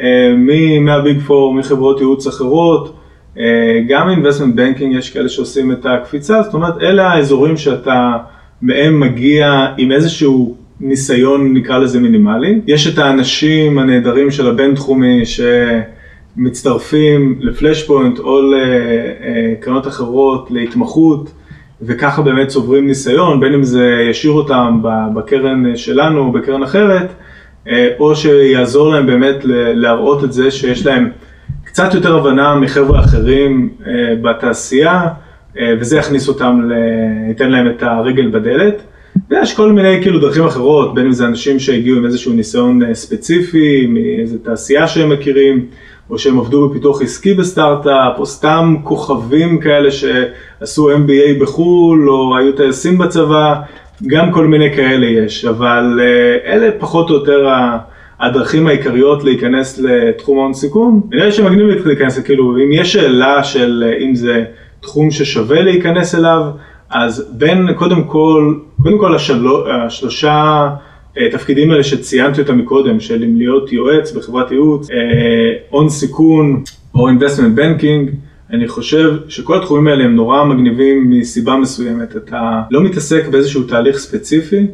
אה, 0.00 0.34
מה 0.80 0.95
Big 0.95 1.18
Four, 1.20 1.54
מחברות 1.54 2.00
ייעוץ 2.00 2.26
אחרות, 2.26 2.96
אה, 3.38 3.80
גם 3.88 4.08
investment 4.08 4.54
banking 4.54 4.96
יש 4.96 5.10
כאלה 5.10 5.28
שעושים 5.28 5.72
את 5.72 5.86
הקפיצה, 5.86 6.42
זאת 6.42 6.54
אומרת 6.54 6.74
אלה 6.82 7.12
האזורים 7.12 7.56
שאתה 7.56 8.16
מהם 8.62 9.00
מגיע 9.00 9.66
עם 9.78 9.92
איזשהו 9.92 10.56
ניסיון 10.80 11.54
נקרא 11.54 11.78
לזה 11.78 12.00
מינימלי. 12.00 12.60
יש 12.66 12.86
את 12.86 12.98
האנשים 12.98 13.78
הנהדרים 13.78 14.30
של 14.30 14.48
הבינתחומי 14.48 15.26
שמצטרפים 15.26 16.01
לפלאש 17.40 17.82
פוינט 17.86 18.18
או 18.18 18.40
לקרנות 18.42 19.86
אחרות 19.86 20.50
להתמחות. 20.50 21.32
וככה 21.82 22.22
באמת 22.22 22.48
צוברים 22.48 22.86
ניסיון, 22.86 23.40
בין 23.40 23.54
אם 23.54 23.62
זה 23.62 24.06
ישאיר 24.10 24.32
אותם 24.32 24.80
בקרן 25.14 25.76
שלנו 25.76 26.20
או 26.20 26.32
בקרן 26.32 26.62
אחרת, 26.62 27.12
אה, 27.68 27.88
או 27.98 28.16
שיעזור 28.16 28.92
להם 28.92 29.06
באמת 29.06 29.36
להראות 29.74 30.24
את 30.24 30.32
זה 30.32 30.50
שיש 30.50 30.86
להם 30.86 31.10
קצת 31.64 31.94
יותר 31.94 32.16
הבנה 32.16 32.54
מחבר'ה 32.54 33.00
אחרים 33.00 33.68
אה, 33.86 33.92
בתעשייה, 34.22 35.08
אה, 35.58 35.74
וזה 35.80 35.98
יכניס 35.98 36.28
אותם, 36.28 36.70
ייתן 37.28 37.50
להם 37.50 37.70
את 37.70 37.82
הרגל 37.82 38.28
בדלת. 38.30 38.82
ויש 39.30 39.54
כל 39.54 39.72
מיני 39.72 40.02
כאילו 40.02 40.20
דרכים 40.20 40.44
אחרות, 40.44 40.94
בין 40.94 41.06
אם 41.06 41.12
זה 41.12 41.26
אנשים 41.26 41.58
שהגיעו 41.58 41.98
עם 41.98 42.04
איזשהו 42.04 42.32
ניסיון 42.32 42.82
אה, 42.82 42.94
ספציפי, 42.94 43.86
מאיזה 43.86 44.38
תעשייה 44.38 44.88
שהם 44.88 45.10
מכירים, 45.10 45.66
או 46.10 46.18
שהם 46.18 46.38
עבדו 46.38 46.68
בפיתוח 46.68 47.02
עסקי 47.02 47.34
בסטארט-אפ, 47.34 48.18
או 48.18 48.26
סתם 48.26 48.76
כוכבים 48.84 49.60
כאלה 49.60 49.90
שעשו 49.90 50.90
MBA 50.90 51.40
בחו"ל, 51.40 52.10
או 52.10 52.36
היו 52.36 52.52
טייסים 52.52 52.98
בצבא, 52.98 53.54
גם 54.06 54.32
כל 54.32 54.46
מיני 54.46 54.74
כאלה 54.74 55.06
יש, 55.06 55.44
אבל 55.44 56.00
אה, 56.02 56.52
אלה 56.52 56.70
פחות 56.78 57.10
או 57.10 57.14
יותר 57.14 57.48
הדרכים 58.20 58.66
העיקריות 58.66 59.24
להיכנס 59.24 59.78
לתחום 59.78 60.38
ההון 60.38 60.54
סיכון. 60.54 61.00
נראה 61.10 61.26
לי 61.26 61.32
שמגניב 61.32 61.86
להיכנס, 61.86 62.18
כאילו, 62.18 62.56
אם 62.56 62.72
יש 62.72 62.92
שאלה 62.92 63.44
של 63.44 63.84
אה, 63.86 63.98
אם 63.98 64.14
זה 64.14 64.44
תחום 64.80 65.10
ששווה 65.10 65.62
להיכנס 65.62 66.14
אליו, 66.14 66.42
אז 66.92 67.30
בין, 67.38 67.72
קודם 67.76 68.04
כל, 68.04 68.54
קודם 68.82 68.98
כל 68.98 69.14
השלו, 69.14 69.70
השלושה 69.72 70.68
אה, 71.18 71.30
תפקידים 71.30 71.70
האלה 71.70 71.82
שציינתי 71.82 72.40
אותם 72.40 72.58
מקודם, 72.58 73.00
של 73.00 73.24
אם 73.24 73.36
להיות 73.36 73.72
יועץ 73.72 74.12
בחברת 74.12 74.50
ייעוץ, 74.50 74.90
אה, 74.90 74.96
הון 75.70 75.88
סיכון 75.88 76.62
או 76.94 77.08
investment 77.08 77.58
banking, 77.58 78.10
אני 78.52 78.68
חושב 78.68 79.14
שכל 79.28 79.58
התחומים 79.58 79.88
האלה 79.88 80.04
הם 80.04 80.16
נורא 80.16 80.44
מגניבים 80.44 81.10
מסיבה 81.10 81.56
מסוימת. 81.56 82.16
אתה 82.16 82.62
לא 82.70 82.82
מתעסק 82.82 83.28
באיזשהו 83.28 83.62
תהליך 83.62 83.98
ספציפי, 83.98 84.66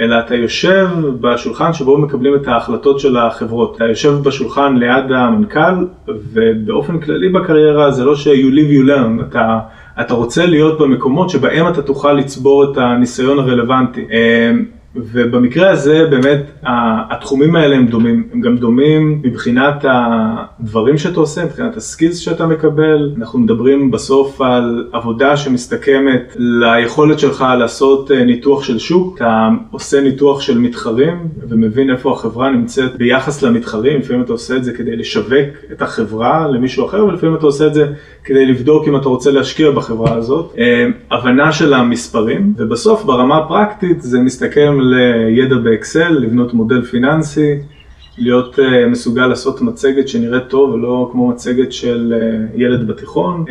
אלא 0.00 0.18
אתה 0.18 0.34
יושב 0.34 0.88
בשולחן 1.20 1.72
שבו 1.72 1.98
מקבלים 1.98 2.34
את 2.34 2.48
ההחלטות 2.48 3.00
של 3.00 3.16
החברות. 3.16 3.76
אתה 3.76 3.84
יושב 3.84 4.12
בשולחן 4.22 4.76
ליד 4.76 5.12
המנכ"ל, 5.12 5.86
ובאופן 6.32 7.00
כללי 7.00 7.28
בקריירה 7.28 7.90
זה 7.90 8.04
לא 8.04 8.16
ש- 8.16 8.26
you 8.28 8.50
live 8.52 8.70
you 8.84 8.88
learn, 8.88 9.28
אתה, 9.28 9.58
אתה 10.00 10.14
רוצה 10.14 10.46
להיות 10.46 10.78
במקומות 10.78 11.30
שבהם 11.30 11.68
אתה 11.68 11.82
תוכל 11.82 12.12
לצבור 12.12 12.72
את 12.72 12.78
הניסיון 12.78 13.38
הרלוונטי. 13.38 14.06
ובמקרה 14.96 15.70
הזה 15.70 16.06
באמת 16.10 16.50
התחומים 17.10 17.56
האלה 17.56 17.76
הם 17.76 17.86
דומים, 17.86 18.28
הם 18.32 18.40
גם 18.40 18.56
דומים 18.56 19.20
מבחינת 19.24 19.84
הדברים 19.88 20.98
שאתה 20.98 21.20
עושה, 21.20 21.44
מבחינת 21.44 21.76
הסקילס 21.76 22.18
שאתה 22.18 22.46
מקבל, 22.46 23.12
אנחנו 23.18 23.38
מדברים 23.38 23.90
בסוף 23.90 24.40
על 24.40 24.88
עבודה 24.92 25.36
שמסתכמת 25.36 26.36
ליכולת 26.36 27.18
שלך 27.18 27.44
לעשות 27.58 28.10
אה, 28.10 28.24
ניתוח 28.24 28.64
של 28.64 28.78
שוק, 28.78 29.16
אתה 29.16 29.48
עושה 29.70 30.00
ניתוח 30.00 30.40
של 30.40 30.58
מתחרים 30.58 31.28
ומבין 31.48 31.90
איפה 31.90 32.12
החברה 32.12 32.50
נמצאת 32.50 32.96
ביחס 32.96 33.42
למתחרים, 33.42 34.00
לפעמים 34.00 34.22
אתה 34.22 34.32
עושה 34.32 34.56
את 34.56 34.64
זה 34.64 34.72
כדי 34.72 34.96
לשווק 34.96 35.26
את 35.72 35.82
החברה 35.82 36.48
למישהו 36.48 36.86
אחר 36.86 37.04
ולפעמים 37.04 37.36
אתה 37.36 37.46
עושה 37.46 37.66
את 37.66 37.74
זה 37.74 37.86
כדי 38.24 38.46
לבדוק 38.46 38.88
אם 38.88 38.96
אתה 38.96 39.08
רוצה 39.08 39.30
להשקיע 39.30 39.70
בחברה 39.70 40.14
הזאת, 40.14 40.54
אה, 40.58 40.86
הבנה 41.10 41.52
של 41.52 41.74
המספרים 41.74 42.54
ובסוף 42.56 43.04
ברמה 43.04 43.38
הפרקטית 43.38 44.02
זה 44.02 44.20
מסתכם 44.20 44.78
לידע 44.94 45.56
באקסל, 45.56 46.08
לבנות 46.08 46.54
מודל 46.54 46.82
פיננסי, 46.82 47.54
להיות 48.18 48.58
uh, 48.58 48.88
מסוגל 48.90 49.26
לעשות 49.26 49.60
מצגת 49.60 50.08
שנראית 50.08 50.48
טוב 50.48 50.70
ולא 50.70 51.08
כמו 51.12 51.28
מצגת 51.28 51.72
של 51.72 52.14
uh, 52.20 52.60
ילד 52.60 52.86
בתיכון, 52.86 53.44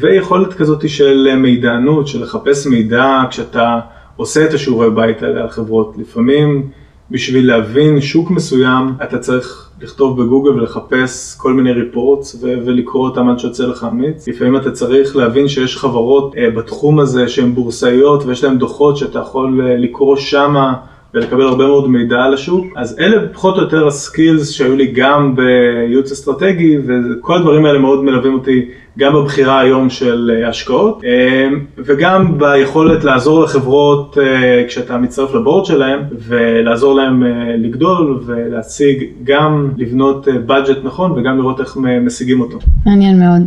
ויכולת 0.00 0.54
כזאת 0.54 0.88
של 0.88 1.36
מידענות, 1.36 2.08
של 2.08 2.22
לחפש 2.22 2.66
מידע 2.66 3.22
כשאתה 3.30 3.80
עושה 4.16 4.44
את 4.44 4.54
השיעורי 4.54 4.90
בית 4.90 5.22
האלה 5.22 5.42
על 5.42 5.48
חברות. 5.48 5.94
לפעמים 5.98 6.70
בשביל 7.10 7.46
להבין 7.46 8.00
שוק 8.00 8.30
מסוים 8.30 8.92
אתה 9.02 9.18
צריך 9.18 9.70
לכתוב 9.80 10.22
בגוגל 10.22 10.50
ולחפש 10.50 11.36
כל 11.36 11.52
מיני 11.52 11.72
ריפורטס 11.72 12.36
ולקרוא 12.42 13.08
אותם 13.08 13.28
עד 13.28 13.38
שיוצא 13.38 13.66
לך 13.66 13.86
אמיץ. 13.92 14.28
לפעמים 14.28 14.56
אתה 14.56 14.70
צריך 14.70 15.16
להבין 15.16 15.48
שיש 15.48 15.76
חברות 15.76 16.34
uh, 16.34 16.56
בתחום 16.56 17.00
הזה 17.00 17.28
שהן 17.28 17.54
בורסאיות 17.54 18.24
ויש 18.26 18.44
להן 18.44 18.58
דוחות 18.58 18.96
שאתה 18.96 19.18
יכול 19.18 19.60
uh, 19.60 19.64
לקרוא 19.64 20.16
שמה. 20.16 20.74
ולקבל 21.16 21.42
הרבה 21.42 21.66
מאוד 21.66 21.90
מידע 21.90 22.16
על 22.16 22.34
השוק. 22.34 22.66
אז 22.76 22.96
אלה 23.00 23.28
פחות 23.32 23.56
או 23.56 23.62
יותר 23.62 23.86
הסקילס 23.86 24.50
שהיו 24.50 24.76
לי 24.76 24.86
גם 24.86 25.36
בייעוץ 25.36 26.12
אסטרטגי, 26.12 26.78
וכל 26.86 27.36
הדברים 27.36 27.64
האלה 27.64 27.78
מאוד 27.78 28.04
מלווים 28.04 28.34
אותי 28.34 28.68
גם 28.98 29.14
בבחירה 29.14 29.60
היום 29.60 29.90
של 29.90 30.30
אה, 30.34 30.48
השקעות, 30.48 31.04
אה, 31.04 31.48
וגם 31.78 32.38
ביכולת 32.38 33.04
לעזור 33.04 33.42
לחברות 33.44 34.18
אה, 34.18 34.64
כשאתה 34.68 34.98
מצטרף 34.98 35.34
לבורד 35.34 35.64
שלהם, 35.64 36.00
ולעזור 36.18 36.94
להם 36.94 37.22
לגדול 37.58 38.22
ולהציג, 38.26 39.04
גם 39.24 39.68
לבנות 39.76 40.28
budget 40.28 40.78
נכון 40.84 41.12
וגם 41.12 41.38
לראות 41.38 41.60
איך 41.60 41.76
משיגים 42.00 42.40
אותו. 42.40 42.58
מעניין 42.86 43.18
מאוד. 43.18 43.42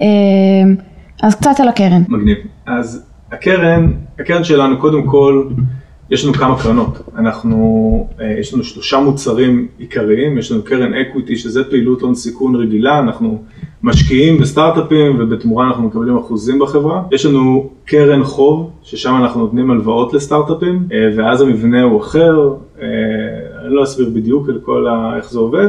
אה, 0.00 0.06
אז 1.22 1.34
קצת 1.34 1.60
על 1.60 1.68
הקרן. 1.68 2.02
מגניב. 2.08 2.36
אז 2.66 3.06
הקרן, 3.32 3.92
הקרן 4.18 4.44
שלנו 4.44 4.78
קודם 4.78 5.02
כל, 5.02 5.44
יש 6.10 6.24
לנו 6.24 6.34
כמה 6.34 6.62
קרנות, 6.62 6.98
אנחנו, 7.16 8.08
אה, 8.20 8.34
יש 8.40 8.54
לנו 8.54 8.64
שלושה 8.64 8.98
מוצרים 8.98 9.68
עיקריים, 9.78 10.38
יש 10.38 10.52
לנו 10.52 10.62
קרן 10.62 10.94
equity 10.94 11.36
שזה 11.36 11.64
פעילות 11.64 12.00
הון 12.00 12.14
סיכון 12.14 12.56
רגילה, 12.56 12.98
אנחנו 12.98 13.42
משקיעים 13.82 14.38
בסטארט-אפים 14.38 15.20
ובתמורה 15.20 15.66
אנחנו 15.66 15.82
מקבלים 15.82 16.16
אחוזים 16.16 16.58
בחברה, 16.58 17.02
יש 17.12 17.26
לנו 17.26 17.70
קרן 17.84 18.24
חוב, 18.24 18.70
ששם 18.82 19.14
אנחנו 19.22 19.40
נותנים 19.40 19.70
הלוואות 19.70 20.14
לסטארט-אפים, 20.14 20.82
אה, 20.92 21.10
ואז 21.16 21.40
המבנה 21.40 21.82
הוא 21.82 22.00
אחר, 22.00 22.54
אה, 22.82 22.86
אני 23.64 23.74
לא 23.74 23.82
אסביר 23.82 24.10
בדיוק 24.14 24.48
על 24.48 24.60
כל 24.64 24.86
ה, 24.86 25.16
איך 25.16 25.30
זה 25.30 25.38
עובד, 25.38 25.68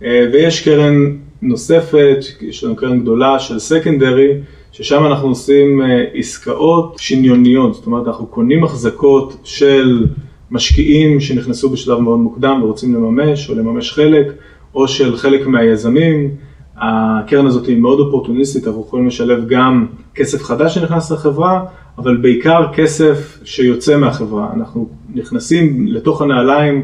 ויש 0.00 0.64
קרן 0.64 1.16
נוספת, 1.42 2.18
יש 2.40 2.64
לנו 2.64 2.76
קרן 2.76 3.00
גדולה 3.00 3.38
של 3.38 3.58
סקנדרי, 3.58 4.34
ששם 4.72 5.06
אנחנו 5.06 5.28
עושים 5.28 5.82
אה, 5.82 6.04
עסקאות 6.14 6.96
שניוניות, 6.98 7.74
זאת 7.74 7.86
אומרת 7.86 8.06
אנחנו 8.06 8.26
קונים 8.26 8.64
החזקות 8.64 9.36
של 9.44 10.06
משקיעים 10.50 11.20
שנכנסו 11.20 11.70
בשלב 11.70 11.98
מאוד 11.98 12.18
מוקדם 12.18 12.60
ורוצים 12.62 12.94
לממש 12.94 13.50
או 13.50 13.54
לממש 13.54 13.92
חלק, 13.92 14.26
או 14.74 14.88
של 14.88 15.16
חלק 15.16 15.46
מהיזמים. 15.46 16.30
הקרן 16.76 17.46
הזאת 17.46 17.66
היא 17.66 17.76
מאוד 17.76 18.00
אופורטוניסטית, 18.00 18.66
אנחנו 18.66 18.80
יכולים 18.80 19.06
לשלב 19.06 19.48
גם 19.48 19.86
כסף 20.14 20.42
חדש 20.42 20.74
שנכנס 20.74 21.12
לחברה, 21.12 21.64
אבל 21.98 22.16
בעיקר 22.16 22.72
כסף 22.72 23.38
שיוצא 23.44 23.96
מהחברה. 23.96 24.50
אנחנו 24.56 24.88
נכנסים 25.14 25.86
לתוך 25.88 26.22
הנעליים 26.22 26.82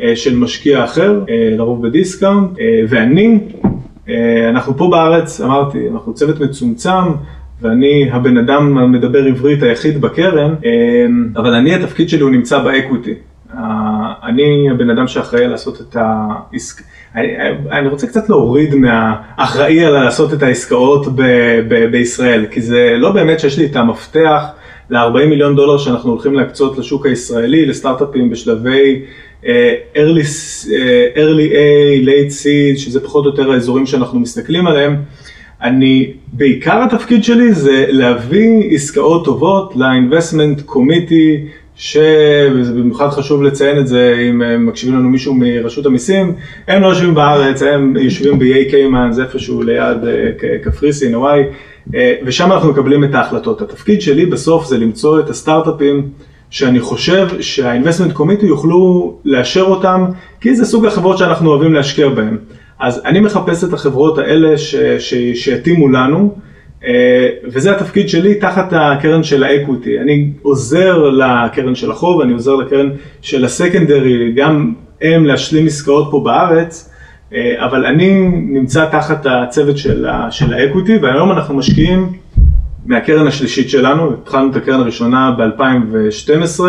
אה, 0.00 0.16
של 0.16 0.36
משקיע 0.36 0.84
אחר, 0.84 1.20
אה, 1.28 1.56
לרוב 1.56 1.86
ב 1.86 1.92
discount, 1.92 2.50
ואני, 2.88 3.38
אנחנו 4.48 4.76
פה 4.76 4.88
בארץ, 4.90 5.40
אמרתי, 5.40 5.88
אנחנו 5.92 6.14
צוות 6.14 6.40
מצומצם, 6.40 7.12
ואני 7.62 8.10
הבן 8.12 8.36
אדם 8.38 8.78
המדבר 8.78 9.24
עברית 9.24 9.62
היחיד 9.62 10.00
בקרן, 10.00 10.54
אה, 10.64 11.06
אבל 11.36 11.54
אני 11.54 11.74
התפקיד 11.74 12.08
שלי 12.08 12.20
הוא 12.20 12.30
נמצא 12.30 12.58
ב 12.58 12.65
equity. 12.65 13.14
אה, 13.54 14.12
אני 14.22 14.70
הבן 14.70 14.90
אדם 14.90 15.06
שאחראי 15.06 15.48
לעשות 15.48 15.80
את 15.80 15.96
העסק... 15.96 16.82
אני, 17.70 17.88
רוצה 17.88 18.06
קצת 18.06 18.28
להוריד 18.28 18.74
מהאחראי 18.74 19.84
על 19.84 20.04
לעשות 20.04 20.32
את 20.32 20.42
העסקאות 20.42 21.06
ב, 21.16 21.22
ב, 21.68 21.86
בישראל, 21.90 22.46
כי 22.50 22.60
זה 22.60 22.94
לא 22.98 23.12
באמת 23.12 23.40
שיש 23.40 23.58
לי 23.58 23.66
את 23.66 23.76
המפתח 23.76 24.44
ל-40 24.90 25.26
מיליון 25.26 25.56
דולר 25.56 25.78
שאנחנו 25.78 26.10
הולכים 26.10 26.34
להקצות 26.34 26.78
לשוק 26.78 27.06
הישראלי, 27.06 27.66
לסטארט-אפים 27.66 28.30
בשלבי 28.30 29.02
early, 29.44 30.24
uh, 30.24 31.16
early 31.16 31.50
A, 31.52 32.04
late 32.04 32.32
C, 32.42 32.78
שזה 32.78 33.00
פחות 33.00 33.24
או 33.24 33.30
יותר 33.30 33.52
האזורים 33.52 33.86
שאנחנו 33.86 34.20
מסתכלים 34.20 34.66
עליהם. 34.66 34.96
אני, 35.62 36.12
בעיקר 36.32 36.82
התפקיד 36.82 37.24
שלי 37.24 37.52
זה 37.52 37.84
להביא 37.88 38.74
עסקאות 38.74 39.24
טובות 39.24 39.76
ל-investment 39.76 40.70
committee, 40.70 41.48
שזה 41.76 42.72
במיוחד 42.74 43.08
חשוב 43.08 43.42
לציין 43.42 43.78
את 43.78 43.86
זה 43.86 44.26
אם 44.30 44.42
הם 44.42 44.66
מקשיבים 44.66 44.98
לנו 44.98 45.08
מישהו 45.08 45.34
מרשות 45.34 45.86
המיסים, 45.86 46.34
הם 46.68 46.82
לא 46.82 46.86
יושבים 46.86 47.14
בארץ, 47.14 47.62
הם 47.62 47.96
יושבים 47.96 48.38
באיי 48.38 48.70
קיימן, 48.70 49.08
זה 49.12 49.22
איפשהו 49.22 49.62
ליד 49.62 50.04
אה, 50.04 50.58
קפריסין, 50.62 51.14
הוואי, 51.14 51.42
אה, 51.94 52.14
ושם 52.24 52.52
אנחנו 52.52 52.70
מקבלים 52.70 53.04
את 53.04 53.14
ההחלטות. 53.14 53.62
התפקיד 53.62 54.00
שלי 54.00 54.26
בסוף 54.26 54.66
זה 54.66 54.78
למצוא 54.78 55.20
את 55.20 55.30
הסטארט-אפים 55.30 56.08
שאני 56.50 56.80
חושב 56.80 57.28
שה-investment 57.40 58.16
committee 58.16 58.46
יוכלו 58.46 59.14
לאשר 59.24 59.62
אותם, 59.62 60.04
כי 60.40 60.54
זה 60.54 60.64
סוג 60.64 60.86
החברות 60.86 61.18
שאנחנו 61.18 61.50
אוהבים 61.50 61.74
להשקיע 61.74 62.08
בהן. 62.08 62.36
אז 62.78 63.02
אני 63.04 63.20
מחפש 63.20 63.64
את 63.64 63.72
החברות 63.72 64.18
האלה 64.18 64.54
שיתאימו 65.34 65.88
לנו. 65.88 66.34
אה, 66.84 67.28
וזה 67.44 67.76
התפקיד 67.76 68.08
שלי 68.08 68.34
תחת 68.34 68.72
הקרן 68.72 69.22
של 69.22 69.44
ה 69.44 69.51
equity, 69.51 70.00
אני 70.00 70.30
עוזר 70.42 71.10
לקרן 71.10 71.74
של 71.74 71.90
החוב, 71.90 72.20
אני 72.20 72.32
עוזר 72.32 72.56
לקרן 72.56 72.90
של 73.22 73.44
ה 73.44 73.52
secondary, 73.52 74.32
גם 74.32 74.74
הם 75.02 75.24
להשלים 75.24 75.66
עסקאות 75.66 76.08
פה 76.10 76.20
בארץ, 76.24 76.90
אה, 77.34 77.66
אבל 77.66 77.86
אני 77.86 78.28
נמצא 78.28 78.86
תחת 78.90 79.26
הצוות 79.26 79.78
של 80.30 80.52
ה 80.52 80.58
equity 80.58 80.96
והיום 80.96 81.32
אנחנו 81.32 81.54
משקיעים 81.54 82.12
מהקרן 82.90 83.26
השלישית 83.26 83.70
שלנו, 83.70 84.12
התחלנו 84.12 84.50
את 84.50 84.56
הקרן 84.56 84.80
הראשונה 84.80 85.34
ב-2012, 85.38 86.60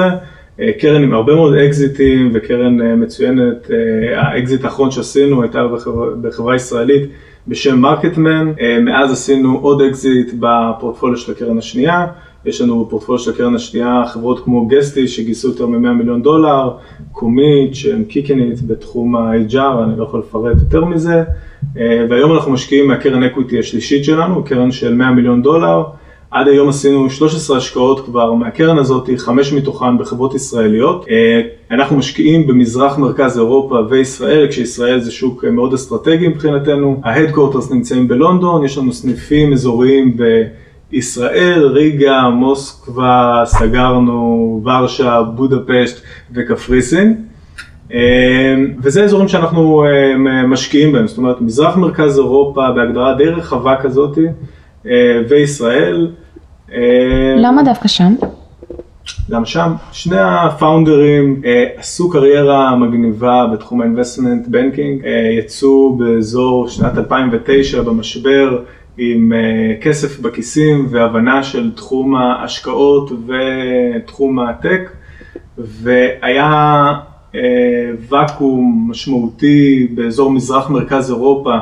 אה, 0.60 0.72
קרן 0.80 1.04
עם 1.04 1.14
הרבה 1.14 1.36
מאוד 1.36 1.54
אקזיטים 1.54 2.32
וקרן 2.34 3.02
מצוינת, 3.04 3.70
האקזיט 4.16 4.64
האחרון 4.64 4.92
שעשינו 4.92 5.42
הייתה 5.42 5.68
בחברה, 5.68 6.08
בחברה 6.22 6.56
ישראלית 6.56 7.10
בשם 7.48 7.80
MarketMan, 7.80 8.52
אה, 8.62 8.80
מאז 8.82 9.12
עשינו 9.12 9.60
עוד 9.62 9.82
אקזיט 9.82 10.32
בפורטפוליו 10.40 11.18
של 11.18 11.32
הקרן 11.32 11.58
השנייה, 11.58 12.08
יש 12.46 12.62
לנו 12.62 12.86
בפורטפוליו 12.86 13.20
של 13.20 13.32
הקרן 13.32 13.56
השנייה 13.56 14.04
חברות 14.08 14.44
כמו 14.44 14.68
Guesty 14.68 15.08
שגייסו 15.08 15.48
יותר 15.48 15.68
מ-100 15.68 15.90
מיליון 15.94 16.22
דולר, 16.22 16.72
Commit 17.12 17.74
שהם 17.74 18.04
קיקנית 18.04 18.62
בתחום 18.68 19.16
ה-HR, 19.16 19.84
אני 19.84 19.98
לא 19.98 20.04
יכול 20.04 20.20
לפרט 20.20 20.58
יותר 20.60 20.86
מזה, 20.86 21.24
אה, 21.78 22.06
והיום 22.10 22.34
אנחנו 22.34 22.52
משקיעים 22.52 22.88
מהקרן 22.88 23.24
equity 23.24 23.60
השלישית 23.60 24.06
שלנו, 24.06 24.44
קרן 24.44 24.72
של 24.72 24.94
100 24.94 25.12
מיליון 25.12 25.42
דולר, 25.42 25.84
עד 26.32 26.48
היום 26.48 26.70
עשינו 26.70 27.10
13 27.10 27.58
השקעות 27.58 28.06
כבר 28.06 28.34
מהקרן 28.34 28.78
הזאת, 28.78 29.10
חמש 29.18 29.54
מתוכן 29.54 29.98
בחברות 29.98 30.36
ישראליות. 30.36 31.06
אה, 31.10 31.42
אנחנו 31.72 31.98
משקיעים 31.98 32.48
במזרח 32.48 32.98
מרכז 32.98 33.38
אירופה 33.38 33.80
וישראל, 33.90 34.48
כשישראל 34.48 35.00
זה 35.00 35.12
שוק 35.12 35.46
מאוד 35.46 35.74
אסטרטגי 35.74 36.28
מבחינתנו. 36.28 37.02
ה 37.04 37.09
headquarters 37.09 37.72
נמצאים 37.72 38.08
בלונדון, 38.08 38.66
יש 38.66 38.78
לנו 38.78 38.94
סניפים 38.94 39.54
אזוריים 39.54 40.18
בישראל, 40.92 41.66
ריגה, 41.66 42.30
מוסקבה, 42.30 43.44
סגרנו, 43.46 44.62
ורשה, 44.66 45.22
בודפשט 45.22 46.02
וקפריסין. 46.34 47.16
אה, 47.94 48.56
וזה 48.84 49.04
אזורים 49.04 49.28
שאנחנו 49.28 49.84
אה, 49.84 50.48
משקיעים 50.48 50.92
בהם, 50.92 51.08
זאת 51.08 51.18
אומרת 51.18 51.42
מזרח 51.42 51.78
מרכז 51.78 52.18
אירופה 52.18 52.72
בהגדרה 52.76 53.14
די 53.14 53.26
רחבה 53.26 53.76
כזאתי. 53.82 54.26
וישראל. 55.30 56.08
למה 57.38 57.64
דווקא 57.64 57.88
שם? 57.88 58.14
למה 59.30 59.46
שם? 59.46 59.72
שני 59.92 60.20
הפאונדרים 60.20 61.42
אה, 61.46 61.66
עשו 61.76 62.10
קריירה 62.10 62.76
מגניבה 62.76 63.48
בתחום 63.54 63.82
ה-investment 63.82 64.48
banking, 64.48 65.06
אה, 65.06 65.32
יצאו 65.38 65.96
באזור 65.96 66.68
שנת 66.68 66.98
2009 66.98 67.82
במשבר 67.82 68.64
עם 68.98 69.34
אה, 69.34 69.76
כסף 69.82 70.20
בכיסים 70.20 70.88
והבנה 70.90 71.44
של 71.44 71.72
תחום 71.76 72.16
ההשקעות 72.16 73.12
ותחום 73.12 74.40
הטק, 74.40 74.90
והיה 75.58 76.94
ואקום 78.10 78.88
משמעותי 78.90 79.88
באזור 79.96 80.32
מזרח 80.32 80.70
מרכז 80.70 81.10
אירופה 81.10 81.56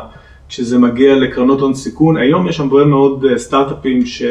כשזה 0.49 0.79
מגיע 0.79 1.15
לקרנות 1.15 1.59
הון 1.61 1.73
סיכון, 1.73 2.17
היום 2.17 2.47
יש 2.47 2.59
הרבה 2.59 2.85
מאוד 2.85 3.25
סטארט-אפים 3.37 4.05
ש... 4.05 4.23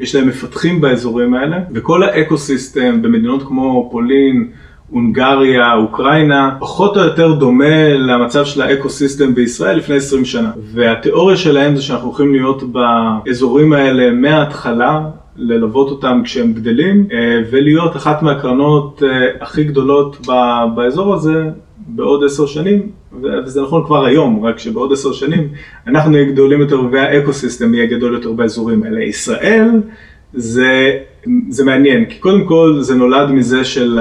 יש 0.00 0.14
להם 0.14 0.28
מפתחים 0.28 0.80
באזורים 0.80 1.34
האלה, 1.34 1.56
וכל 1.74 2.02
ה 2.02 2.38
ecosystem 2.38 3.02
במדינות 3.02 3.42
כמו 3.42 3.88
פולין, 3.92 4.50
הונגריה, 4.90 5.74
אוקראינה, 5.74 6.56
פחות 6.60 6.96
או 6.96 7.02
יותר 7.02 7.32
דומה 7.32 7.88
למצב 7.88 8.44
של 8.44 8.62
ה 8.62 8.90
ecosystem 8.90 9.34
בישראל 9.34 9.76
לפני 9.76 9.96
20 9.96 10.24
שנה. 10.24 10.50
והתיאוריה 10.72 11.36
שלהם 11.36 11.76
זה 11.76 11.82
שאנחנו 11.82 12.06
הולכים 12.08 12.32
להיות 12.32 12.62
באזורים 12.62 13.72
האלה 13.72 14.10
מההתחלה, 14.10 15.00
ללוות 15.36 15.90
אותם 15.90 16.20
כשהם 16.24 16.52
גדלים, 16.52 17.06
אה, 17.12 17.40
ולהיות 17.50 17.96
אחת 17.96 18.22
מהקרנות 18.22 19.02
אה, 19.02 19.08
הכי 19.40 19.64
גדולות 19.64 20.26
באזור 20.74 21.14
הזה 21.14 21.44
בעוד 21.88 22.24
עשר 22.24 22.46
שנים, 22.46 22.88
וזה 23.44 23.62
נכון 23.62 23.84
כבר 23.84 24.04
היום, 24.04 24.44
רק 24.44 24.58
שבעוד 24.58 24.92
עשר 24.92 25.12
שנים 25.12 25.48
אנחנו 25.86 26.10
נהיה 26.10 26.24
גדולים 26.24 26.60
יותר 26.60 26.80
והאקו 26.92 27.32
סיסטם 27.32 27.74
יהיה 27.74 27.86
גדול 27.86 28.14
יותר 28.14 28.32
באזורים 28.32 28.82
האלה. 28.82 29.04
ישראל 29.04 29.70
זה, 30.34 30.98
זה 31.48 31.64
מעניין, 31.64 32.04
כי 32.04 32.18
קודם 32.18 32.44
כל 32.44 32.78
זה 32.80 32.94
נולד 32.94 33.30
מזה 33.30 33.64
של 33.64 33.98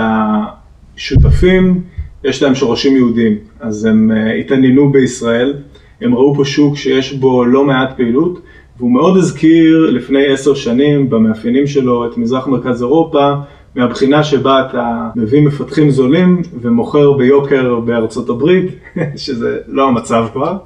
השותפים, 0.96 1.82
יש 2.24 2.44
להם 2.44 2.56
שורשים 2.56 2.96
יהודיים, 2.96 3.38
אז 3.60 3.86
הם 3.86 4.12
אה, 4.12 4.34
התעניינו 4.34 4.92
בישראל, 4.92 5.54
הם 6.02 6.16
ראו 6.16 6.36
פה 6.36 6.46
שוק 6.46 6.78
שיש 6.78 7.14
בו 7.14 7.46
לא 7.46 7.64
מעט 7.64 7.98
פעילות, 7.98 8.40
והוא 8.78 8.92
מאוד 8.92 9.18
הזכיר 9.18 9.90
לפני 9.92 10.28
עשר 10.28 10.54
שנים 10.54 11.10
במאפיינים 11.10 11.68
שלו 11.68 12.06
את 12.06 12.18
מזרח 12.18 12.48
מרכז 12.48 12.82
אירופה, 12.82 13.34
מהבחינה 13.78 14.24
שבה 14.24 14.66
אתה 14.70 15.10
מביא 15.16 15.42
מפתחים 15.42 15.90
זולים 15.90 16.42
ומוכר 16.62 17.12
ביוקר 17.12 17.80
בארצות 17.80 18.30
הברית, 18.30 18.72
שזה 19.16 19.58
לא 19.68 19.88
המצב 19.88 20.28
כבר. 20.34 20.58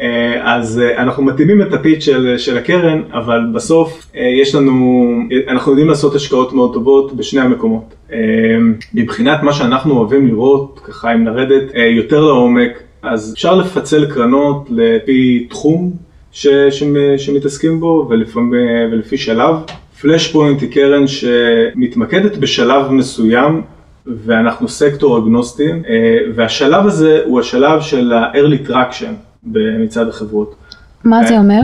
אה, 0.00 0.56
אז 0.56 0.80
אה, 0.80 1.02
אנחנו 1.02 1.22
מתאימים 1.22 1.62
את 1.62 1.72
הפיץ 1.72 2.04
של, 2.04 2.34
של 2.38 2.58
הקרן, 2.58 3.02
אבל 3.12 3.40
בסוף 3.54 4.06
אה, 4.16 4.22
יש 4.42 4.54
לנו, 4.54 5.14
אנחנו 5.48 5.72
יודעים 5.72 5.88
לעשות 5.88 6.14
השקעות 6.14 6.52
מאוד 6.52 6.72
טובות 6.72 7.16
בשני 7.16 7.40
המקומות. 7.40 7.94
מבחינת 8.94 9.42
מה 9.42 9.52
שאנחנו 9.52 9.98
אוהבים 9.98 10.26
לראות, 10.26 10.80
ככה 10.84 11.14
אם 11.14 11.24
נרדת 11.24 11.62
יותר 11.96 12.20
לעומק, 12.20 12.82
אז 13.02 13.32
אפשר 13.34 13.54
לפצל 13.56 14.10
קרנות 14.10 14.68
לפי 14.70 15.46
תחום 15.50 15.92
ש, 16.32 16.46
ש, 16.70 16.84
שמתעסקים 17.16 17.80
בו 17.80 18.06
ולפעמים, 18.10 18.52
ולפי 18.92 19.16
שלב. 19.16 19.54
פלאש 20.00 20.32
פוינט 20.32 20.60
היא 20.60 20.72
קרן 20.72 21.06
שמתמקדת 21.06 22.36
בשלב 22.36 22.90
מסוים 22.90 23.62
ואנחנו 24.06 24.68
סקטור 24.68 25.18
אגנוסטיים 25.18 25.82
אה, 25.88 26.18
והשלב 26.34 26.86
הזה 26.86 27.20
הוא 27.24 27.40
השלב 27.40 27.80
של 27.80 28.12
ה-early 28.12 28.68
traction 28.68 29.12
מצד 29.78 30.08
החברות. 30.08 30.54
מה 31.04 31.26
זה 31.26 31.34
אה, 31.34 31.38
אומר? 31.38 31.60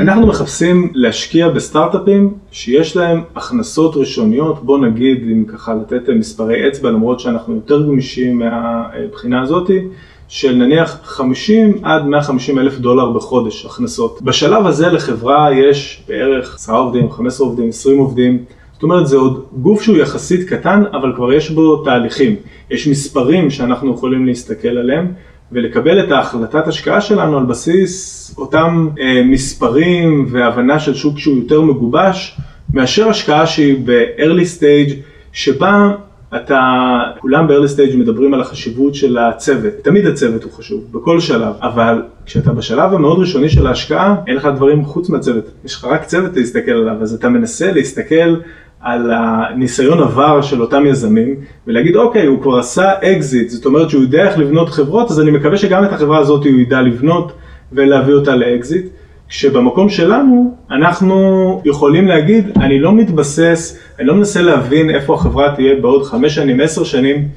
אנחנו 0.00 0.26
מחפשים 0.26 0.92
להשקיע 0.94 1.48
בסטארט-אפים 1.48 2.34
שיש 2.50 2.96
להם 2.96 3.22
הכנסות 3.36 3.96
ראשוניות, 3.96 4.64
בוא 4.64 4.78
נגיד 4.78 5.22
אם 5.22 5.44
ככה 5.44 5.74
לתת 5.74 6.08
מספרי 6.08 6.68
אצבע 6.68 6.90
למרות 6.90 7.20
שאנחנו 7.20 7.54
יותר 7.54 7.86
גמישים 7.86 8.38
מהבחינה 8.38 9.42
הזאתי. 9.42 9.80
של 10.28 10.54
נניח 10.54 10.98
50 11.04 11.78
עד 11.82 12.04
150 12.06 12.58
אלף 12.58 12.78
דולר 12.78 13.10
בחודש 13.10 13.66
הכנסות. 13.66 14.22
בשלב 14.22 14.66
הזה 14.66 14.88
לחברה 14.88 15.54
יש 15.54 16.02
בערך 16.08 16.54
10 16.54 16.72
עובדים, 16.76 17.10
15 17.12 17.46
עובדים, 17.46 17.68
20 17.68 17.98
עובדים. 17.98 18.44
זאת 18.72 18.82
אומרת 18.82 19.06
זה 19.06 19.16
עוד 19.16 19.44
גוף 19.52 19.82
שהוא 19.82 19.96
יחסית 19.96 20.48
קטן 20.48 20.82
אבל 20.92 21.12
כבר 21.16 21.32
יש 21.32 21.50
בו 21.50 21.76
תהליכים. 21.76 22.36
יש 22.70 22.88
מספרים 22.88 23.50
שאנחנו 23.50 23.94
יכולים 23.94 24.26
להסתכל 24.26 24.68
עליהם 24.68 25.12
ולקבל 25.52 26.04
את 26.04 26.12
ההחלטת 26.12 26.68
השקעה 26.68 27.00
שלנו 27.00 27.38
על 27.38 27.44
בסיס 27.44 28.34
אותם 28.38 28.88
אה, 29.00 29.22
מספרים 29.24 30.26
והבנה 30.30 30.80
של 30.80 30.94
שוק 30.94 31.18
שהוא 31.18 31.36
יותר 31.36 31.60
מגובש 31.60 32.36
מאשר 32.74 33.08
השקעה 33.08 33.46
שהיא 33.46 33.76
ב-early 33.84 34.58
stage 34.58 34.92
שבה 35.32 35.92
אתה, 36.36 36.98
כולם 37.20 37.48
ב-early 37.48 37.76
stage 37.76 37.96
מדברים 37.96 38.34
על 38.34 38.40
החשיבות 38.40 38.94
של 38.94 39.18
הצוות, 39.18 39.72
תמיד 39.82 40.06
הצוות 40.06 40.44
הוא 40.44 40.52
חשוב, 40.52 40.84
בכל 40.92 41.20
שלב, 41.20 41.54
אבל 41.62 42.02
כשאתה 42.26 42.52
בשלב 42.52 42.94
המאוד 42.94 43.18
ראשוני 43.18 43.48
של 43.48 43.66
ההשקעה, 43.66 44.16
אין 44.26 44.36
לך 44.36 44.48
דברים 44.56 44.84
חוץ 44.84 45.10
מהצוות, 45.10 45.44
יש 45.64 45.74
לך 45.74 45.84
רק 45.84 46.04
צוות 46.04 46.36
להסתכל 46.36 46.70
עליו, 46.70 46.96
אז 47.02 47.14
אתה 47.14 47.28
מנסה 47.28 47.72
להסתכל 47.72 48.36
על 48.80 49.10
הניסיון 49.14 50.02
עבר 50.02 50.42
של 50.42 50.62
אותם 50.62 50.86
יזמים, 50.86 51.34
ולהגיד 51.66 51.96
אוקיי, 51.96 52.26
הוא 52.26 52.42
כבר 52.42 52.58
עשה 52.58 52.92
אקזיט, 53.02 53.50
זאת 53.50 53.66
אומרת 53.66 53.90
שהוא 53.90 54.02
יודע 54.02 54.28
איך 54.28 54.38
לבנות 54.38 54.68
חברות, 54.68 55.10
אז 55.10 55.20
אני 55.20 55.30
מקווה 55.30 55.56
שגם 55.56 55.84
את 55.84 55.92
החברה 55.92 56.18
הזאת 56.18 56.44
הוא 56.44 56.52
ידע 56.52 56.82
לבנות 56.82 57.32
ולהביא 57.72 58.14
אותה 58.14 58.36
לאקזיט. 58.36 58.86
כשבמקום 59.28 59.88
שלנו 59.88 60.54
אנחנו 60.70 61.62
יכולים 61.64 62.08
להגיד, 62.08 62.48
אני 62.56 62.80
לא 62.80 62.92
מתבסס, 62.92 63.78
אני 63.98 64.06
לא 64.06 64.14
מנסה 64.14 64.42
להבין 64.42 64.90
איפה 64.90 65.14
החברה 65.14 65.54
תהיה 65.54 65.74
בעוד 65.80 66.04
חמש 66.04 66.34
שנים, 66.34 66.60
עשר 66.60 66.84
שנים, 66.84 67.28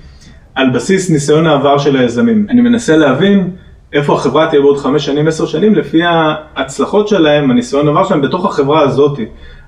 על 0.55 0.69
בסיס 0.69 1.09
ניסיון 1.09 1.47
העבר 1.47 1.77
של 1.77 1.95
היזמים. 1.95 2.45
אני 2.49 2.61
מנסה 2.61 2.97
להבין 2.97 3.49
איפה 3.93 4.13
החברה 4.13 4.47
תהיה 4.49 4.61
בעוד 4.61 4.77
חמש 4.77 5.05
שנים, 5.05 5.27
עשר 5.27 5.45
שנים, 5.45 5.75
לפי 5.75 5.99
ההצלחות 6.03 7.07
שלהם, 7.07 7.51
הניסיון 7.51 7.87
העבר 7.87 8.03
שלהם 8.03 8.21
בתוך 8.21 8.45
החברה 8.45 8.81
הזאת. 8.81 9.19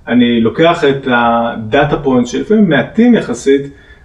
אני 0.08 0.42
לוקח 0.42 0.84
את 0.84 1.08
הדאטה 1.12 1.98
פוינט 1.98 2.28
שלפעמים 2.28 2.70
מעטים 2.70 3.16
יחסית, 3.16 3.62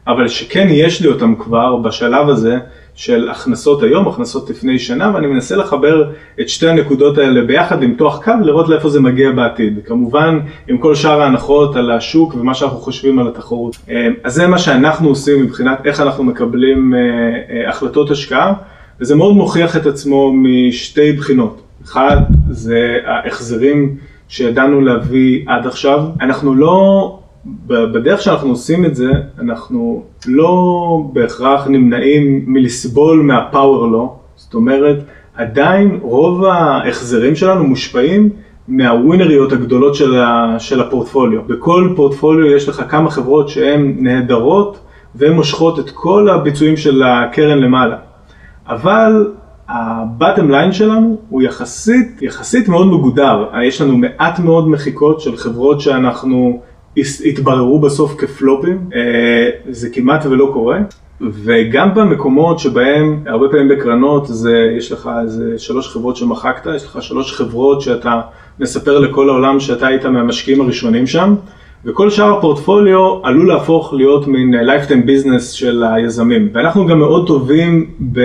אבל 0.07 0.29
שכן 0.29 0.67
יש 0.71 1.03
לי 1.03 1.09
אותם 1.09 1.35
כבר 1.35 1.77
בשלב 1.77 2.29
הזה 2.29 2.59
של 2.99 3.31
הכנסות 3.31 3.83
היום, 3.83 4.09
הכנסות 4.09 4.51
לפני 4.51 4.79
שנה, 4.79 5.15
ואני 5.15 5.27
מנסה 5.27 5.57
לחבר 5.57 6.11
את 6.41 6.49
שתי 6.49 6.69
הנקודות 6.69 7.19
האלה 7.19 7.43
ביחד, 7.43 7.83
למתוח 7.83 8.25
קו, 8.25 8.33
לראות 8.43 8.69
לאיפה 8.69 8.89
זה 8.89 9.01
מגיע 9.01 9.31
בעתיד. 9.31 9.79
כמובן, 9.85 10.39
עם 10.69 10.79
כל 10.79 10.95
שאר 10.95 11.21
ההנחות 11.21 11.77
על 11.77 11.91
השוק 11.91 12.35
ומה 12.35 12.55
שאנחנו 12.55 12.79
חושבים 12.79 13.19
על 13.19 13.29
התחרות. 13.29 13.77
אז 14.25 14.35
זה 14.35 14.47
מה 14.47 14.59
שאנחנו 14.59 15.09
עושים 15.09 15.43
מבחינת 15.43 15.87
איך 15.87 16.01
אנחנו 16.01 16.25
מקבלים 16.25 16.95
אה, 16.95 17.01
אה, 17.01 17.71
החלטות 17.71 18.11
השקעה, 18.11 18.53
וזה 19.01 19.17
מאוד 19.17 19.35
מוכיח 19.35 19.77
את 19.77 19.87
עצמו 19.87 20.33
משתי 20.33 21.13
בחינות. 21.13 21.63
אחד, 21.85 22.17
זה 22.51 22.99
ההחזרים 23.05 23.97
שידענו 24.29 24.81
להביא 24.81 25.45
עד 25.47 25.67
עכשיו. 25.67 26.01
אנחנו 26.21 26.55
לא... 26.55 27.18
בדרך 27.67 28.21
שאנחנו 28.21 28.49
עושים 28.49 28.85
את 28.85 28.95
זה, 28.95 29.11
אנחנו 29.39 30.03
לא 30.27 31.03
בהכרח 31.13 31.67
נמנעים 31.67 32.45
מלסבול 32.47 33.23
מהפאוור 33.23 33.87
לא, 33.87 34.15
זאת 34.37 34.55
אומרת, 34.55 34.97
עדיין 35.35 35.99
רוב 36.03 36.45
ההחזרים 36.45 37.37
שלנו 37.37 37.65
מושפעים 37.65 38.31
מהווינריות 38.69 39.53
הגדולות 39.53 39.95
של, 39.95 40.21
ה, 40.21 40.57
של 40.59 40.81
הפורטפוליו. 40.81 41.43
בכל 41.47 41.93
פורטפוליו 41.97 42.57
יש 42.57 42.69
לך 42.69 42.83
כמה 42.89 43.11
חברות 43.11 43.49
שהן 43.49 43.97
נהדרות 43.99 44.81
והן 45.15 45.33
מושכות 45.33 45.79
את 45.79 45.91
כל 45.91 46.29
הביצועים 46.29 46.77
של 46.77 47.03
הקרן 47.03 47.59
למעלה. 47.59 47.97
אבל 48.69 49.33
הבטם 49.69 50.51
ליין 50.51 50.73
שלנו 50.73 51.17
הוא 51.29 51.43
יחסית, 51.43 52.23
יחסית 52.23 52.69
מאוד 52.69 52.87
מגודר. 52.87 53.47
יש 53.63 53.81
לנו 53.81 53.97
מעט 53.99 54.39
מאוד 54.39 54.69
מחיקות 54.69 55.21
של 55.21 55.37
חברות 55.37 55.81
שאנחנו 55.81 56.61
התבררו 56.97 57.79
בסוף 57.79 58.15
כפלופים, 58.19 58.91
אה, 58.95 59.51
זה 59.69 59.89
כמעט 59.91 60.27
ולא 60.27 60.51
קורה. 60.53 60.79
וגם 61.21 61.95
במקומות 61.95 62.59
שבהם, 62.59 63.23
הרבה 63.27 63.49
פעמים 63.49 63.69
בקרנות, 63.69 64.27
זה, 64.27 64.73
יש 64.77 64.93
לך 64.93 65.11
איזה 65.23 65.59
שלוש 65.59 65.89
חברות 65.89 66.17
שמחקת, 66.17 66.71
יש 66.77 66.85
לך 66.85 67.03
שלוש 67.03 67.33
חברות 67.33 67.81
שאתה 67.81 68.21
מספר 68.61 68.99
לכל 68.99 69.29
העולם 69.29 69.61
שאתה 69.61 69.87
היית 69.87 70.05
מהמשקיעים 70.05 70.61
הראשונים 70.61 71.07
שם, 71.07 71.35
וכל 71.85 72.11
שאר 72.11 72.39
הפורטפוליו 72.39 73.21
עלול 73.23 73.49
להפוך 73.49 73.95
להיות 73.95 74.27
מין 74.27 74.55
lifetime 74.55 75.07
business 75.09 75.41
של 75.53 75.85
היזמים. 75.85 76.49
ואנחנו 76.53 76.87
גם 76.87 76.99
מאוד 76.99 77.27
טובים 77.27 77.91
ב, 78.13 78.21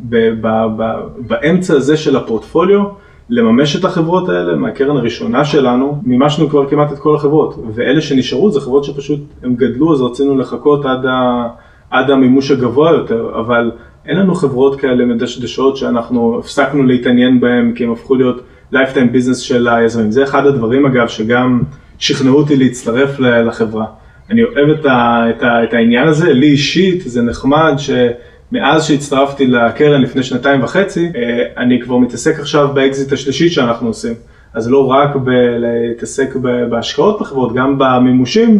ב, 0.00 0.16
ב, 0.40 0.48
ב, 0.76 0.82
באמצע 1.18 1.74
הזה 1.74 1.96
של 1.96 2.16
הפורטפוליו, 2.16 2.80
לממש 3.30 3.76
את 3.76 3.84
החברות 3.84 4.28
האלה 4.28 4.56
מהקרן 4.56 4.96
הראשונה 4.96 5.44
שלנו, 5.44 6.00
מימשנו 6.02 6.48
כבר 6.48 6.68
כמעט 6.68 6.92
את 6.92 6.98
כל 6.98 7.14
החברות, 7.16 7.58
ואלה 7.74 8.00
שנשארו 8.00 8.50
זה 8.50 8.60
חברות 8.60 8.84
שפשוט 8.84 9.20
הם 9.42 9.54
גדלו 9.54 9.92
אז 9.92 10.00
רצינו 10.00 10.38
לחכות 10.38 10.84
עד, 10.84 11.06
ה, 11.06 11.48
עד 11.90 12.10
המימוש 12.10 12.50
הגבוה 12.50 12.90
יותר, 12.90 13.32
אבל 13.40 13.70
אין 14.06 14.16
לנו 14.16 14.34
חברות 14.34 14.80
כאלה 14.80 15.04
מדשדשות 15.04 15.76
שאנחנו 15.76 16.38
הפסקנו 16.38 16.82
להתעניין 16.82 17.40
בהן 17.40 17.72
כי 17.74 17.84
הם 17.84 17.92
הפכו 17.92 18.14
להיות 18.14 18.40
lifetime 18.72 19.14
business 19.14 19.34
של 19.34 19.68
היזמים. 19.68 20.10
זה 20.10 20.24
אחד 20.24 20.46
הדברים 20.46 20.86
אגב 20.86 21.08
שגם 21.08 21.62
שכנעו 21.98 22.36
אותי 22.36 22.56
להצטרף 22.56 23.20
לחברה. 23.20 23.86
אני 24.30 24.42
אוהב 24.42 24.68
את, 24.68 24.86
ה, 24.86 25.24
את, 25.30 25.42
ה, 25.42 25.64
את 25.64 25.74
העניין 25.74 26.08
הזה, 26.08 26.32
לי 26.32 26.46
אישית 26.46 27.00
זה 27.00 27.22
נחמד 27.22 27.74
ש... 27.76 27.90
מאז 28.54 28.84
שהצטרפתי 28.84 29.46
לקרן 29.46 30.00
לפני 30.02 30.22
שנתיים 30.22 30.62
וחצי, 30.62 31.12
אה, 31.16 31.62
אני 31.62 31.80
כבר 31.80 31.96
מתעסק 31.96 32.40
עכשיו 32.40 32.68
באקזיט 32.74 33.12
השלישית 33.12 33.52
שאנחנו 33.52 33.88
עושים. 33.88 34.14
אז 34.54 34.70
לא 34.70 34.86
רק 34.86 35.16
בלהתעסק 35.16 36.36
בהשקעות 36.70 37.20
בחברות, 37.20 37.54
גם 37.54 37.78
במימושים, 37.78 38.58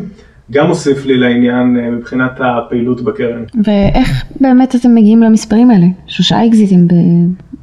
גם 0.50 0.66
מוסיף 0.66 1.06
לי 1.06 1.18
לעניין 1.18 1.76
אה, 1.80 1.90
מבחינת 1.90 2.40
הפעילות 2.40 3.00
בקרן. 3.00 3.42
ואיך 3.64 4.24
באמת 4.40 4.74
אתם 4.74 4.94
מגיעים 4.94 5.22
למספרים 5.22 5.70
האלה? 5.70 5.86
שלושה 6.06 6.46
אקזיטים 6.46 6.88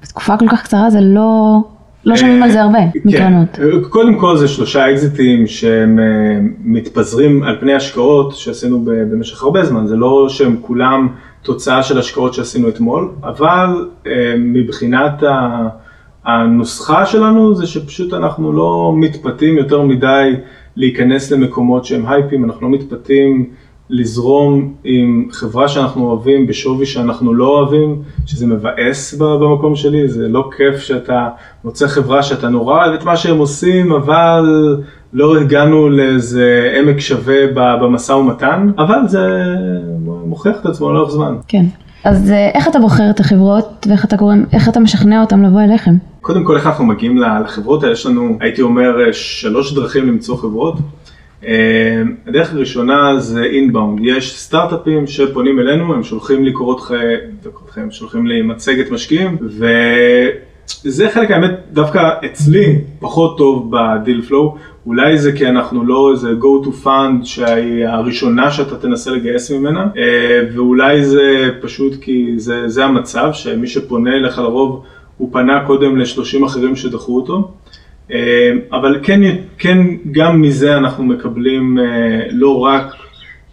בתקופה 0.02 0.38
כל 0.38 0.48
כך 0.50 0.64
קצרה 0.64 0.90
זה 0.90 1.02
לא... 1.02 1.60
לא 2.06 2.16
שומעים 2.16 2.44
על 2.44 2.52
זה 2.52 2.62
הרבה 2.62 2.80
כן. 2.94 3.00
מקרנות. 3.06 3.60
קודם 3.90 4.20
כל 4.20 4.38
זה 4.38 4.48
שלושה 4.48 4.92
אקזיטים 4.92 5.48
שהם 5.48 6.00
אה, 6.00 6.40
מתפזרים 6.64 7.44
על 7.44 7.58
פני 7.60 7.74
השקעות 7.74 8.36
שעשינו 8.36 8.86
במשך 8.86 9.44
הרבה 9.44 9.66
זמן, 9.66 9.88
זה 9.88 9.96
לא 9.96 10.26
שהם 10.30 10.56
כולם 10.62 11.08
תוצאה 11.44 11.84
של 11.84 12.00
השקעות 12.00 12.34
שעשינו 12.34 12.70
אתמול, 12.70 13.12
אבל 13.24 13.90
אה, 14.08 14.34
מבחינת 14.38 15.24
הנוסחה 16.26 17.06
שלנו 17.06 17.56
זה 17.56 17.68
שפשוט 17.68 18.14
אנחנו 18.14 18.54
לא 18.54 18.94
מתפתים 18.98 19.58
יותר 19.58 19.82
מדי 19.82 20.36
להיכנס 20.76 21.32
למקומות 21.32 21.86
שהם 21.86 22.06
הייפים, 22.08 22.46
אנחנו 22.46 22.70
לא 22.70 22.78
מתפתים 22.78 23.50
לזרום 23.90 24.74
עם 24.84 25.28
חברה 25.32 25.68
שאנחנו 25.68 26.06
אוהבים 26.08 26.48
בשווי 26.48 26.86
שאנחנו 26.86 27.34
לא 27.34 27.48
אוהבים, 27.48 28.02
שזה 28.26 28.48
מבאס 28.48 29.14
במקום 29.14 29.76
שלי, 29.76 30.08
זה 30.08 30.28
לא 30.28 30.50
כיף 30.58 30.80
שאתה 30.80 31.28
מוצא 31.64 31.88
חברה 31.88 32.24
שאתה 32.24 32.50
נורא 32.50 32.86
אוהב 32.86 32.94
את 32.94 33.04
מה 33.04 33.18
שהם 33.18 33.38
עושים, 33.38 33.92
אבל 33.92 34.46
לא 35.14 35.38
הגענו 35.38 35.90
לאיזה 35.90 36.74
עמק 36.80 37.00
שווה 37.00 37.48
במשא 37.54 38.12
ומתן, 38.12 38.70
אבל 38.78 39.00
זה 39.08 39.56
מוכיח 40.32 40.56
את 40.62 40.66
עצמו 40.66 40.94
לאורך 40.94 41.12
זמן. 41.12 41.36
כן. 41.48 41.66
אז 42.04 42.32
אה, 42.32 42.50
איך 42.54 42.68
אתה 42.68 42.80
בוחר 42.80 43.10
את 43.10 43.20
החברות 43.20 43.88
ואיך 43.90 44.06
אתה 44.06 44.16
גורם, 44.16 44.44
איך 44.54 44.70
אתה 44.70 44.80
משכנע 44.80 45.22
אותם 45.22 45.44
לבוא 45.44 45.62
אליכם? 45.62 45.92
קודם 46.22 46.44
כל 46.44 46.56
איך 46.56 46.68
אנחנו 46.68 46.86
מגיעים 46.86 47.18
לחברות 47.18 47.84
האלה, 47.84 47.94
יש 47.94 48.06
לנו, 48.06 48.38
הייתי 48.40 48.62
אומר, 48.62 49.12
שלוש 49.12 49.74
דרכים 49.74 50.08
למצוא 50.08 50.38
חברות. 50.38 50.76
אה, 51.46 52.02
הדרך 52.28 52.54
הראשונה 52.54 53.20
זה 53.20 53.44
אינבאונד, 53.44 54.00
יש 54.04 54.40
סטארט-אפים 54.40 55.08
שפונים 55.08 55.60
אלינו, 55.60 55.94
הם 55.94 56.04
שולחים 56.04 56.44
לי 56.44 56.54
קורות 56.54 56.80
חיים, 57.70 57.92
שולחים 57.92 58.28
לי 58.28 58.42
מצגת 58.42 58.92
משקיעים, 58.92 59.38
וזה 60.86 61.10
חלק 61.10 61.32
האמת 61.32 61.52
דווקא 61.74 62.10
אצלי 62.26 62.80
פחות 63.00 63.38
טוב 63.38 63.72
בדיל 63.72 64.22
פלואו, 64.22 64.56
אולי 64.86 65.18
זה 65.18 65.32
כי 65.32 65.48
אנחנו 65.48 65.86
לא 65.86 66.12
איזה 66.12 66.30
go 66.42 66.66
to 66.66 66.86
fund 66.86 67.26
שהיא 67.26 67.86
הראשונה 67.86 68.52
שאתה 68.52 68.78
תנסה 68.78 69.12
לגייס 69.12 69.52
ממנה, 69.52 69.88
אה, 69.98 70.42
ואולי 70.56 71.06
זה 71.06 71.50
פשוט 71.62 71.94
כי 72.02 72.34
זה, 72.38 72.68
זה 72.68 72.86
המצב, 72.86 73.30
שמי 73.34 73.68
שפונה 73.68 74.16
אליך 74.16 74.38
לרוב 74.38 74.84
הוא 75.18 75.30
פנה 75.34 75.64
קודם 75.68 75.98
ל-30 75.98 76.46
אחרים 76.46 76.76
שדחו 76.76 77.16
אותו. 77.16 77.52
אה, 78.12 78.52
אבל 78.72 79.00
כן, 79.04 79.22
כן, 79.58 79.78
גם 80.12 80.42
מזה 80.42 80.78
אנחנו 80.78 81.04
מקבלים 81.04 81.80
אה, 81.80 81.86
לא 82.32 82.60
רק 82.60 82.86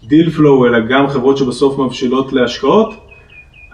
deal 0.09 0.31
flow, 0.31 0.67
אלא 0.67 0.79
גם 0.81 1.09
חברות 1.09 1.37
שבסוף 1.37 1.79
מבשילות 1.79 2.33
להשקעות. 2.33 2.95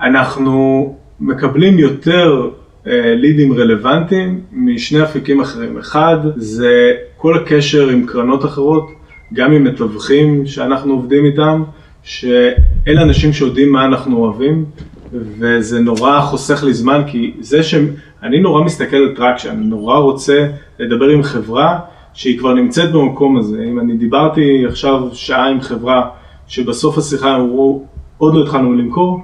אנחנו 0.00 0.94
מקבלים 1.20 1.78
יותר 1.78 2.50
לידים 2.86 3.52
רלוונטיים 3.52 4.40
משני 4.52 5.02
אפיקים 5.02 5.40
אחרים. 5.40 5.78
אחד, 5.78 6.16
זה 6.36 6.92
כל 7.16 7.36
הקשר 7.36 7.88
עם 7.88 8.06
קרנות 8.06 8.44
אחרות, 8.44 8.90
גם 9.32 9.52
עם 9.52 9.64
מתווכים 9.64 10.46
שאנחנו 10.46 10.92
עובדים 10.92 11.24
איתם, 11.24 11.62
שאלה 12.02 13.02
אנשים 13.02 13.32
שיודעים 13.32 13.72
מה 13.72 13.84
אנחנו 13.84 14.16
אוהבים, 14.16 14.64
וזה 15.12 15.80
נורא 15.80 16.20
חוסך 16.20 16.64
לי 16.64 16.74
זמן, 16.74 17.02
כי 17.06 17.32
זה 17.40 17.62
שאני 17.62 18.40
נורא 18.40 18.64
מסתכל 18.64 18.96
על 18.96 19.12
traction, 19.16 19.50
אני 19.50 19.64
נורא 19.64 19.98
רוצה 19.98 20.46
לדבר 20.78 21.08
עם 21.08 21.22
חברה 21.22 21.78
שהיא 22.14 22.38
כבר 22.38 22.54
נמצאת 22.54 22.92
במקום 22.92 23.36
הזה. 23.36 23.62
אם 23.62 23.80
אני 23.80 23.96
דיברתי 23.96 24.64
עכשיו 24.68 25.02
שעה 25.12 25.48
עם 25.48 25.60
חברה 25.60 26.08
שבסוף 26.48 26.98
השיחה 26.98 27.36
אמרו, 27.36 27.84
עוד 28.18 28.34
לא 28.34 28.42
התחלנו 28.42 28.72
למכור, 28.72 29.22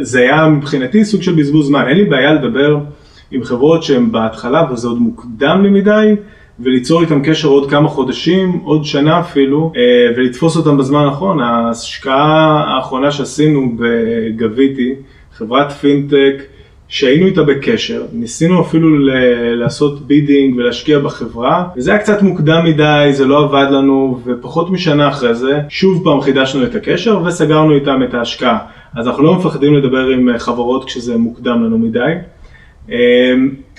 זה 0.00 0.20
היה 0.20 0.48
מבחינתי 0.48 1.04
סוג 1.04 1.22
של 1.22 1.34
בזבוז 1.34 1.66
זמן. 1.66 1.88
אין 1.88 1.96
לי 1.96 2.04
בעיה 2.04 2.32
לדבר 2.32 2.78
עם 3.30 3.44
חברות 3.44 3.82
שהן 3.82 4.12
בהתחלה 4.12 4.64
וזה 4.72 4.88
עוד 4.88 4.98
מוקדם 4.98 5.62
לי 5.62 5.70
מדי, 5.70 6.14
וליצור 6.60 7.00
איתם 7.00 7.22
קשר 7.24 7.48
עוד 7.48 7.70
כמה 7.70 7.88
חודשים, 7.88 8.60
עוד 8.64 8.84
שנה 8.84 9.20
אפילו, 9.20 9.72
אה, 9.76 9.82
ולתפוס 10.16 10.56
אותם 10.56 10.78
בזמן 10.78 11.00
הנכון. 11.04 11.40
ההשקעה 11.40 12.64
האחרונה 12.68 13.10
שעשינו 13.10 13.76
בגביטי, 13.76 14.94
חברת 15.32 15.72
פינטק, 15.72 16.42
שהיינו 16.88 17.26
איתה 17.26 17.42
בקשר, 17.42 18.02
ניסינו 18.12 18.62
אפילו 18.62 18.98
לעשות 19.54 20.06
bidding 20.06 20.56
ולהשקיע 20.56 20.98
בחברה, 20.98 21.64
וזה 21.76 21.90
היה 21.90 22.00
קצת 22.00 22.22
מוקדם 22.22 22.64
מדי, 22.64 23.08
זה 23.12 23.26
לא 23.26 23.44
עבד 23.44 23.66
לנו, 23.70 24.20
ופחות 24.24 24.70
משנה 24.70 25.08
אחרי 25.08 25.34
זה, 25.34 25.60
שוב 25.68 26.04
פעם 26.04 26.20
חידשנו 26.20 26.64
את 26.64 26.74
הקשר 26.74 27.22
וסגרנו 27.24 27.74
איתם 27.74 28.02
את 28.08 28.14
ההשקעה. 28.14 28.58
אז 28.96 29.08
אנחנו 29.08 29.22
לא 29.22 29.34
מפחדים 29.34 29.74
לדבר 29.74 30.06
עם 30.06 30.28
אה, 30.28 30.38
חברות 30.38 30.84
כשזה 30.84 31.16
מוקדם 31.16 31.64
לנו 31.64 31.78
מדי. 31.78 32.12
אמ, 32.88 32.94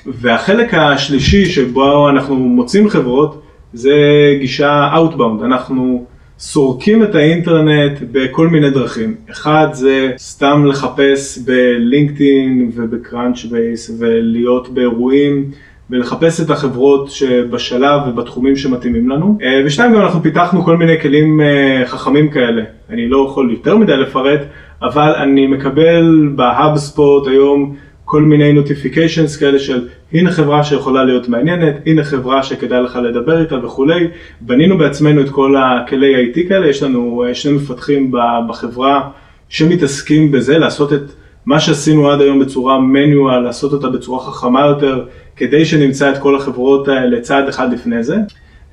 והחלק 0.06 0.74
השלישי 0.74 1.46
שבו 1.46 2.10
אנחנו 2.10 2.36
מוצאים 2.36 2.90
חברות 2.90 3.42
זה 3.74 3.94
גישה 4.40 4.90
outbound, 4.94 5.46
אנחנו 5.46 6.06
סורקים 6.40 7.04
את 7.04 7.16
האינטרנט 7.16 8.00
בכל 8.12 8.48
מיני 8.48 8.70
דרכים. 8.70 9.16
אחד 9.32 9.68
זה 9.72 10.12
סתם 10.18 10.66
לחפש 10.66 11.38
ב 11.38 11.50
LinkedIn 11.50 12.47
וב 12.47 12.72
Crunchbase 12.76 13.92
ולהיות 14.00 14.70
באירועים 14.70 15.52
ולחפש 15.90 16.42
את 16.42 16.50
החברות 16.50 17.12
שבשלב 17.12 18.02
ובתחומים 18.08 18.56
שמתאימים 18.56 19.10
לנו. 19.10 19.38
אה, 19.42 19.62
ושתיים 19.66 19.94
גם 19.94 20.02
אנחנו 20.02 20.22
פיתחנו 20.22 20.64
כל 20.64 20.78
מיני 20.78 21.02
כלים 21.02 21.42
אה, 21.42 21.84
חכמים 21.86 22.30
כאלה. 22.30 22.64
אני 22.90 23.10
לא 23.10 23.28
יכול 23.30 23.52
יותר 23.52 23.78
מדי 23.78 23.98
לפרט, 23.98 24.42
אבל 24.82 25.12
אני 25.12 25.48
מקבל 25.48 26.30
בהאבספוט 26.36 27.28
היום 27.28 27.76
כל 28.12 28.22
מיני 28.22 28.54
נוטיפיקיישנס 28.54 29.38
כאלה 29.38 29.60
של 29.60 29.88
הנה 30.14 30.32
חברה 30.32 30.64
שיכולה 30.64 31.04
להיות 31.04 31.30
מעניינת, 31.30 31.76
הנה 31.86 32.04
חברה 32.04 32.44
שכדאי 32.44 32.84
לך 32.84 32.96
לדבר 32.96 33.42
איתה 33.42 33.66
וכולי. 33.66 34.08
בנינו 34.42 34.78
בעצמנו 34.78 35.22
את 35.22 35.30
כל 35.30 35.56
הכלי 35.58 36.26
IT 36.26 36.50
כאלה, 36.50 36.68
יש 36.68 36.84
לנו 36.84 37.24
אה, 37.28 37.36
שני 37.36 37.52
מפתחים 37.52 38.12
בחברה 38.50 39.10
שמתעסקים 39.50 40.32
בזה, 40.32 40.58
לעשות 40.58 40.94
את 40.94 41.02
מה 41.46 41.60
שעשינו 41.60 42.10
עד 42.10 42.22
היום 42.22 42.40
בצורה 42.40 42.80
מניואל, 42.80 43.40
לעשות 43.40 43.74
אותה 43.74 43.90
בצורה 43.90 44.20
חכמה 44.20 44.66
יותר, 44.66 45.06
כדי 45.36 45.66
שנמצא 45.66 46.10
את 46.10 46.18
כל 46.18 46.36
החברות 46.36 46.88
האלה 46.88 47.22
צעד 47.22 47.48
אחד 47.48 47.74
לפני 47.74 48.04
זה. 48.04 48.16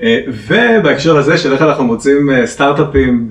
אה, 0.03 0.21
ובהקשר 0.49 1.15
לזה 1.15 1.39
של 1.39 1.53
איך 1.53 1.63
אנחנו 1.63 1.85
מוצאים 1.85 2.31
אה, 2.31 2.47
סטארט-אפים 2.47 3.29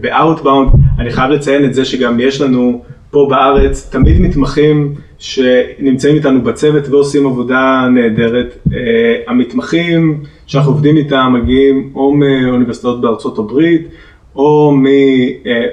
ב-outbound, 0.00 0.76
אני 0.98 1.10
חייב 1.10 1.30
לציין 1.30 1.64
את 1.64 1.74
זה 1.74 1.84
שגם 1.84 2.20
יש 2.20 2.40
לנו 2.40 2.82
פה 3.10 3.26
בארץ 3.30 3.88
תמיד 3.92 4.20
מתמחים 4.20 4.94
שנמצאים 5.18 6.14
איתנו 6.14 6.42
בצוות 6.42 6.88
ועושים 6.88 7.26
עבודה 7.26 7.88
נהדרת. 7.94 8.58
אה, 8.72 8.78
המתמחים 9.26 10.20
שאנחנו 10.46 10.72
עובדים 10.72 10.96
איתם 10.96 11.34
מגיעים 11.42 11.90
או 11.94 12.14
מאוניברסיטאות 12.14 13.00
בארצות 13.00 13.38
הברית, 13.38 13.88
או 14.36 14.76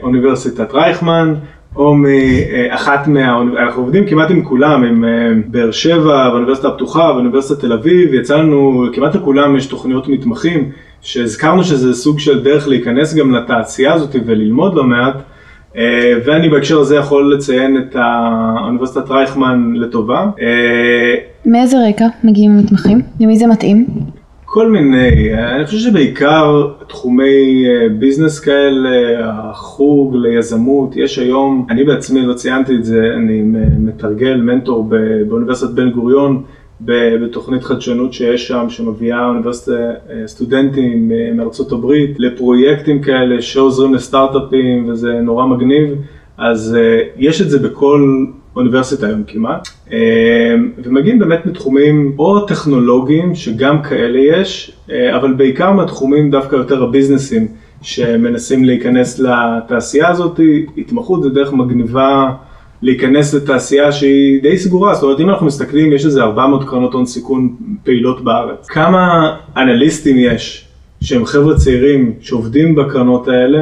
מאוניברסיטת 0.02 0.74
רייכמן, 0.74 1.34
או 1.76 1.96
מאחת 1.96 3.08
מה... 3.08 3.42
אנחנו 3.42 3.82
עובדים 3.82 4.06
כמעט 4.06 4.32
עם 4.32 4.44
כולם, 4.44 4.84
עם 4.84 5.06
אה, 5.06 5.10
באר 5.48 5.72
שבע, 5.72 6.30
באוניברסיטה 6.30 6.68
הפתוחה, 6.68 7.14
באוניברסיטת 7.14 7.60
תל 7.60 7.74
אביב, 7.74 8.14
יצא 8.14 8.38
לנו, 8.38 8.86
כמעט 8.94 9.16
לכולם 9.16 9.56
יש 9.56 9.66
תוכניות 9.66 10.08
מתמחים, 10.08 10.70
שהזכרנו 11.02 11.64
שזה 11.64 11.94
סוג 11.94 12.20
של 12.20 12.44
דרך 12.44 12.68
להיכנס 12.68 13.16
גם 13.16 13.36
לתעשייה 13.36 13.94
הזאת 13.94 14.16
וללמוד 14.26 14.76
לא 14.76 14.84
מעט. 14.84 15.16
אה, 15.78 16.14
ואני 16.26 16.50
בהקשר 16.50 16.80
הזה 16.80 16.96
יכול 16.96 17.34
לציין 17.34 17.78
את 17.78 17.96
האוניברסיטת 17.96 19.10
רייכמן 19.10 19.74
לטובה. 19.76 20.30
אה, 20.42 21.16
מאיזה 21.46 21.78
רקע 21.90 22.08
מגיעים 22.24 22.52
המתמחים? 22.52 23.02
למי 23.20 23.38
זה 23.38 23.48
מתאים? 23.48 23.86
כל 24.46 24.72
מיני, 24.72 25.34
אני 25.56 25.66
חושב 25.66 25.78
שבעיקר 25.78 26.68
תחומי 26.88 27.66
אה, 27.68 27.90
ביזנס 27.90 28.40
כאלה, 28.40 28.90
החוג 29.24 30.16
ליזמות, 30.16 30.96
יש 30.96 31.20
היום, 31.20 31.66
אני 31.70 31.84
בעצמי 31.84 32.22
לא 32.22 32.34
ציינתי 32.34 32.76
את 32.76 32.86
זה, 32.86 33.08
אני 33.16 33.42
מתרגל 33.80 34.42
מנטור 34.42 34.90
באוניברסיטת 35.28 35.72
בן 35.72 35.90
גוריון, 35.90 36.44
בתוכנית 36.82 37.64
חדשנות 37.64 38.14
שיש 38.14 38.48
שם, 38.48 38.66
שמביאה 38.70 39.28
אוניברסיטת 39.28 39.72
אה, 39.72 40.28
סטודנטים 40.28 41.12
אה, 41.12 41.34
מארצות 41.34 41.72
הברית 41.72 42.20
לפרויקטים 42.20 43.02
כאלה 43.02 43.42
שעוזרים 43.42 43.94
לסטארט-אפים 43.94 44.90
וזה 44.90 45.14
נורא 45.22 45.46
מגניב, 45.46 45.90
אז 46.38 46.78
אה, 46.80 47.00
יש 47.18 47.42
את 47.42 47.50
זה 47.50 47.60
בכל 47.60 48.26
אוניברסיטה 48.56 49.08
היום 49.08 49.24
כמעט, 49.28 49.68
ומגיעים 50.84 51.20
באמת 51.20 51.46
מתחומים 51.46 52.16
או 52.20 52.40
טכנולוגיים, 52.40 53.36
שגם 53.36 53.82
כאלה 53.82 54.20
יש, 54.20 54.72
אבל 55.16 55.34
בעיקר 55.34 55.72
מהתחומים 55.72 56.32
דווקא 56.32 56.56
יותר 56.56 56.84
הביזנסים, 56.84 57.48
שמנסים 57.82 58.66
להיכנס 58.66 59.20
לתעשייה 59.20 60.10
הזאת, 60.10 60.40
התמחות 60.78 61.24
זה 61.24 61.30
דרך 61.30 61.54
מגניבה 61.54 62.32
להיכנס 62.84 63.34
לתעשייה 63.34 63.92
שהיא 63.92 64.42
די 64.42 64.58
סגורה, 64.58 64.94
זאת 64.94 65.04
אומרת 65.04 65.20
אם 65.20 65.30
אנחנו 65.30 65.46
מסתכלים, 65.46 65.94
יש 65.94 66.06
איזה 66.06 66.24
400 66.24 66.70
קרנות 66.70 66.94
הון 66.94 67.06
סיכון 67.06 67.56
פעילות 67.84 68.24
בארץ. 68.24 68.68
כמה 68.68 69.36
אנליסטים 69.58 70.16
יש 70.20 70.68
שהם 71.02 71.26
חבר'ה 71.26 71.56
צעירים 71.56 72.14
שעובדים 72.20 72.76
בקרנות 72.76 73.28
האלה, 73.28 73.60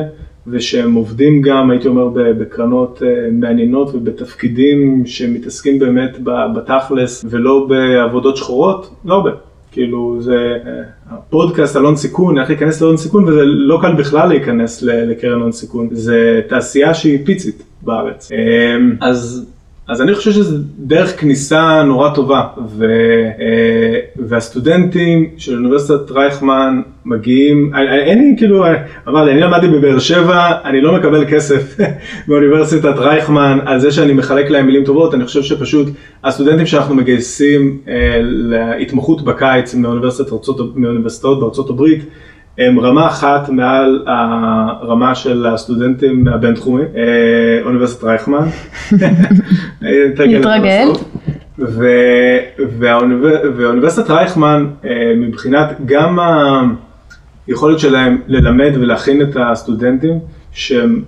ושהם 0.48 0.94
עובדים 0.94 1.42
גם, 1.42 1.72
הייתי 1.72 1.88
אומר, 1.88 2.08
בקרנות 2.14 3.04
אה, 3.06 3.08
מעניינות 3.32 3.96
ובתפקידים 3.96 5.04
שמתעסקים 5.06 5.80
באמת 5.80 6.18
בתכלס 6.56 7.26
ולא 7.30 7.68
בעבודות 7.70 8.38
שחורות? 8.38 8.90
לא 9.06 9.14
הרבה. 9.14 9.32
כאילו 9.72 10.18
זה 10.20 10.36
אה, 10.36 10.72
הפודקאסט 11.10 11.76
על 11.76 11.86
הון 11.86 11.96
סיכון, 11.96 12.40
איך 12.40 12.50
להיכנס 12.50 12.82
להון 12.82 12.98
סיכון, 12.98 13.24
וזה 13.24 13.42
לא 13.46 13.80
קל 13.82 13.94
בכלל 13.94 14.30
להיכנס 14.30 14.84
לקרן 14.84 15.42
הון 15.42 15.52
סיכון, 15.52 15.88
זה 15.92 16.42
תעשייה 16.50 16.94
שהיא 16.94 17.26
פיצית 17.26 17.71
בארץ. 17.84 18.32
אה, 18.32 18.38
אז, 19.02 19.46
אז 19.88 20.02
אני 20.02 20.16
חושב 20.16 20.32
שזה 20.32 20.58
דרך 20.80 21.20
כניסה 21.20 21.84
נורא 21.84 22.10
טובה, 22.14 22.44
ו, 22.68 22.86
אה, 23.40 24.00
והסטודנטים 24.16 25.30
של 25.38 25.56
אוניברסיטת 25.56 26.12
רייכמן 26.12 26.82
מגיעים, 27.06 27.72
אין 28.08 28.20
לי 28.20 28.36
כאילו, 28.38 28.66
אמרתי, 29.08 29.32
אני 29.32 29.42
למדתי 29.42 29.68
בבאר 29.68 30.00
שבע, 30.00 30.52
אני 30.66 30.82
לא 30.82 30.96
מקבל 30.96 31.26
כסף 31.30 31.78
מאוניברסיטת 32.28 32.94
רייכמן 32.98 33.60
על 33.66 33.80
זה 33.80 33.92
שאני 33.92 34.14
מחלק 34.14 34.50
להם 34.50 34.66
מילים 34.66 34.84
טובות, 34.84 35.14
אני 35.14 35.26
חושב 35.26 35.42
שפשוט 35.42 35.88
הסטודנטים 36.24 36.66
שאנחנו 36.66 36.96
מגייסים 36.96 37.78
אה, 37.88 38.20
להתמחות 38.24 39.22
בקיץ 39.22 39.76
מאוניברסיטאות 39.76 41.40
בארצות 41.40 41.70
הברית, 41.70 42.04
הם 42.58 42.80
רמה 42.80 43.08
אחת 43.08 43.50
מעל 43.50 44.04
הרמה 44.08 45.16
של 45.16 45.46
הסטודנטים 45.46 46.28
הבינתחומי, 46.28 46.84
אה, 46.96 47.66
אוניברסיטת 47.66 48.04
רייכמן. 48.04 48.48
ו- 51.60 52.38
והאוניבר- 52.80 53.42
ואוניברסיטת 53.58 54.10
רייכמן 54.10 54.66
אה, 54.86 55.14
מבחינת 55.18 55.76
גם 55.86 56.20
היכולת 57.48 57.80
שלהם 57.80 58.18
ללמד 58.28 58.72
ולהכין 58.76 59.22
את 59.22 59.38
הסטודנטים, 59.40 60.20
שהם 60.52 61.02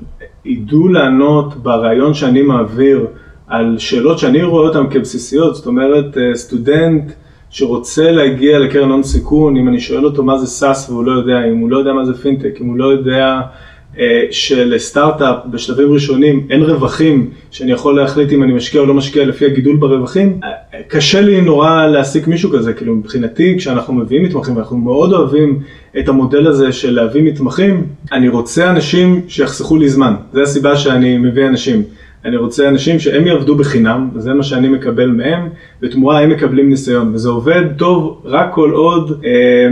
ידעו 0.46 0.88
לענות 0.88 1.56
בריאיון 1.56 2.14
שאני 2.14 2.42
מעביר 2.42 3.06
על 3.48 3.76
שאלות 3.78 4.20
שאני 4.20 4.44
רואה 4.44 4.68
אותן 4.68 4.84
כבסיסיות, 4.90 5.56
זאת 5.56 5.66
אומרת 5.66 6.18
אה, 6.18 6.36
סטודנט 6.36 7.12
שרוצה 7.54 8.12
להגיע 8.12 8.60
לקרן 8.60 8.90
הון 8.90 9.04
סיכון, 9.04 9.58
אם 9.58 9.68
אני 9.68 9.80
שואל 9.80 10.06
אותו 10.06 10.24
מה 10.24 10.38
זה 10.38 10.48
SaaS 10.48 10.90
והוא 10.90 11.04
לא 11.04 11.12
יודע, 11.12 11.46
אם 11.46 11.58
הוא 11.58 11.70
לא 11.70 11.78
יודע 11.78 11.94
מה 11.94 12.06
זה 12.06 12.14
פינטק, 12.14 12.58
אם 12.62 12.66
הוא 12.66 12.78
לא 12.78 12.86
יודע 12.86 13.42
אה, 14.00 14.22
שלסטארט-אפ 14.32 15.36
בשלבים 15.52 15.94
ראשונים 15.94 16.48
אין 16.50 16.64
רווחים, 16.64 17.30
שאני 17.52 17.72
יכול 17.72 17.96
להחליט 17.96 18.32
אם 18.32 18.44
אני 18.44 18.54
משקיע 18.54 18.82
או 18.82 18.86
לא 18.86 18.94
משקיע 18.94 19.26
לפי 19.26 19.46
הגידול 19.46 19.76
ברווחים, 19.76 20.40
אה, 20.44 20.50
קשה 20.88 21.22
לי 21.22 21.42
נורא 21.42 21.88
להעסיק 21.88 22.28
מישהו 22.28 22.52
כזה, 22.52 22.74
כאילו 22.74 22.96
מבחינתי 22.96 23.56
כשאנחנו 23.58 23.94
מביאים 23.94 24.24
מתמחים, 24.24 24.56
ואנחנו 24.56 24.78
מאוד 24.78 25.14
אוהבים 25.14 25.60
את 26.00 26.10
המודל 26.10 26.48
הזה 26.48 26.72
של 26.72 26.96
להביא 26.96 27.22
מתמחים, 27.22 27.86
אני 28.12 28.30
רוצה 28.30 28.70
אנשים 28.70 29.22
שיחסכו 29.28 29.78
לי 29.78 29.90
זמן, 29.90 30.14
זו 30.34 30.42
הסיבה 30.42 30.76
שאני 30.76 31.18
מביא 31.18 31.48
אנשים. 31.48 31.84
אני 32.26 32.38
רוצה 32.38 32.70
אנשים 32.70 33.00
שהם 33.00 33.28
יעבדו 33.28 33.56
בחינם, 33.56 34.10
וזה 34.14 34.34
מה 34.34 34.44
שאני 34.44 34.70
מקבל 34.70 35.08
מהם, 35.08 35.50
בתמורה 35.82 36.20
הם 36.20 36.30
מקבלים 36.30 36.70
ניסיון, 36.70 37.12
וזה 37.14 37.30
עובד 37.30 37.64
טוב 37.78 38.22
רק 38.26 38.54
כל 38.54 38.72
עוד 38.72 39.22
אה, 39.26 39.68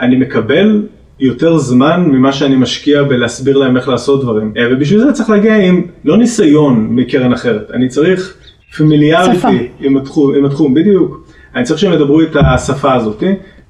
אני 0.00 0.16
מקבל 0.16 0.82
יותר 1.20 1.58
זמן 1.58 2.04
ממה 2.08 2.32
שאני 2.32 2.56
משקיע 2.56 3.02
בלהסביר 3.02 3.56
להם 3.56 3.76
איך 3.76 3.88
לעשות 3.88 4.22
דברים. 4.22 4.52
אה, 4.56 4.66
ובשביל 4.70 5.00
זה 5.00 5.12
צריך 5.12 5.30
להגיע 5.30 5.56
עם 5.56 5.82
לא 6.04 6.16
ניסיון 6.18 6.88
מקרן 6.90 7.32
אחרת, 7.32 7.70
אני 7.70 7.88
צריך. 7.88 8.36
פמיליאריטי 8.76 9.68
עם 9.80 9.96
התחום, 9.96 10.34
עם 10.34 10.44
התחום, 10.44 10.74
בדיוק. 10.74 11.26
אני 11.54 11.64
צריך 11.64 11.80
שהם 11.80 11.92
ידברו 11.92 12.22
את 12.22 12.36
השפה 12.36 12.94
הזאת, 12.94 13.22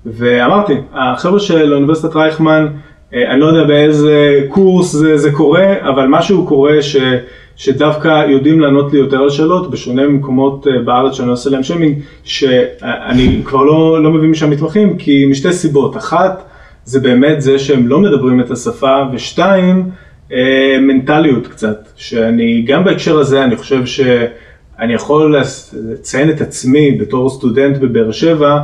ואמרתי, 0.06 0.72
החבר'ה 0.92 1.40
של 1.40 1.74
אוניברסיטת 1.74 2.16
רייכמן, 2.16 2.66
אה, 3.14 3.30
אני 3.30 3.40
לא 3.40 3.46
יודע 3.46 3.64
באיזה 3.64 4.40
קורס 4.48 4.92
זה, 4.92 5.16
זה 5.16 5.32
קורה, 5.32 5.74
אבל 5.80 6.06
משהו 6.06 6.46
קורה 6.46 6.82
ש, 6.82 6.96
שדווקא 7.56 8.26
יודעים 8.28 8.60
לענות 8.60 8.92
לי 8.92 8.98
יותר 8.98 9.22
על 9.22 9.30
שאלות, 9.30 9.70
בשונה 9.70 10.06
ממקומות 10.06 10.66
אה, 10.66 10.82
בארץ 10.82 11.14
שאני 11.14 11.30
עושה 11.30 11.50
להם 11.50 11.62
שיימינג, 11.62 11.98
שאני 12.24 13.40
כבר 13.44 13.62
לא, 13.62 14.02
לא 14.02 14.10
מביא 14.10 14.28
משם 14.28 14.50
מתמחים, 14.50 14.98
כי 14.98 15.26
משתי 15.26 15.52
סיבות. 15.52 15.96
אחת, 15.96 16.42
זה 16.84 17.00
באמת 17.00 17.42
זה 17.42 17.58
שהם 17.58 17.88
לא 17.88 18.00
מדברים 18.00 18.40
את 18.40 18.50
השפה, 18.50 18.96
ושתיים, 19.12 19.90
אה, 20.32 20.76
מנטליות 20.80 21.46
קצת, 21.46 21.88
שאני 21.96 22.62
גם 22.66 22.84
בהקשר 22.84 23.18
הזה, 23.18 23.44
אני 23.44 23.56
חושב 23.56 23.86
שאני 23.86 24.94
יכול 24.94 25.36
לציין 25.72 26.30
את 26.30 26.40
עצמי 26.40 26.90
בתור 26.92 27.30
סטודנט 27.30 27.76
בבאר 27.76 28.12
שבע, 28.12 28.58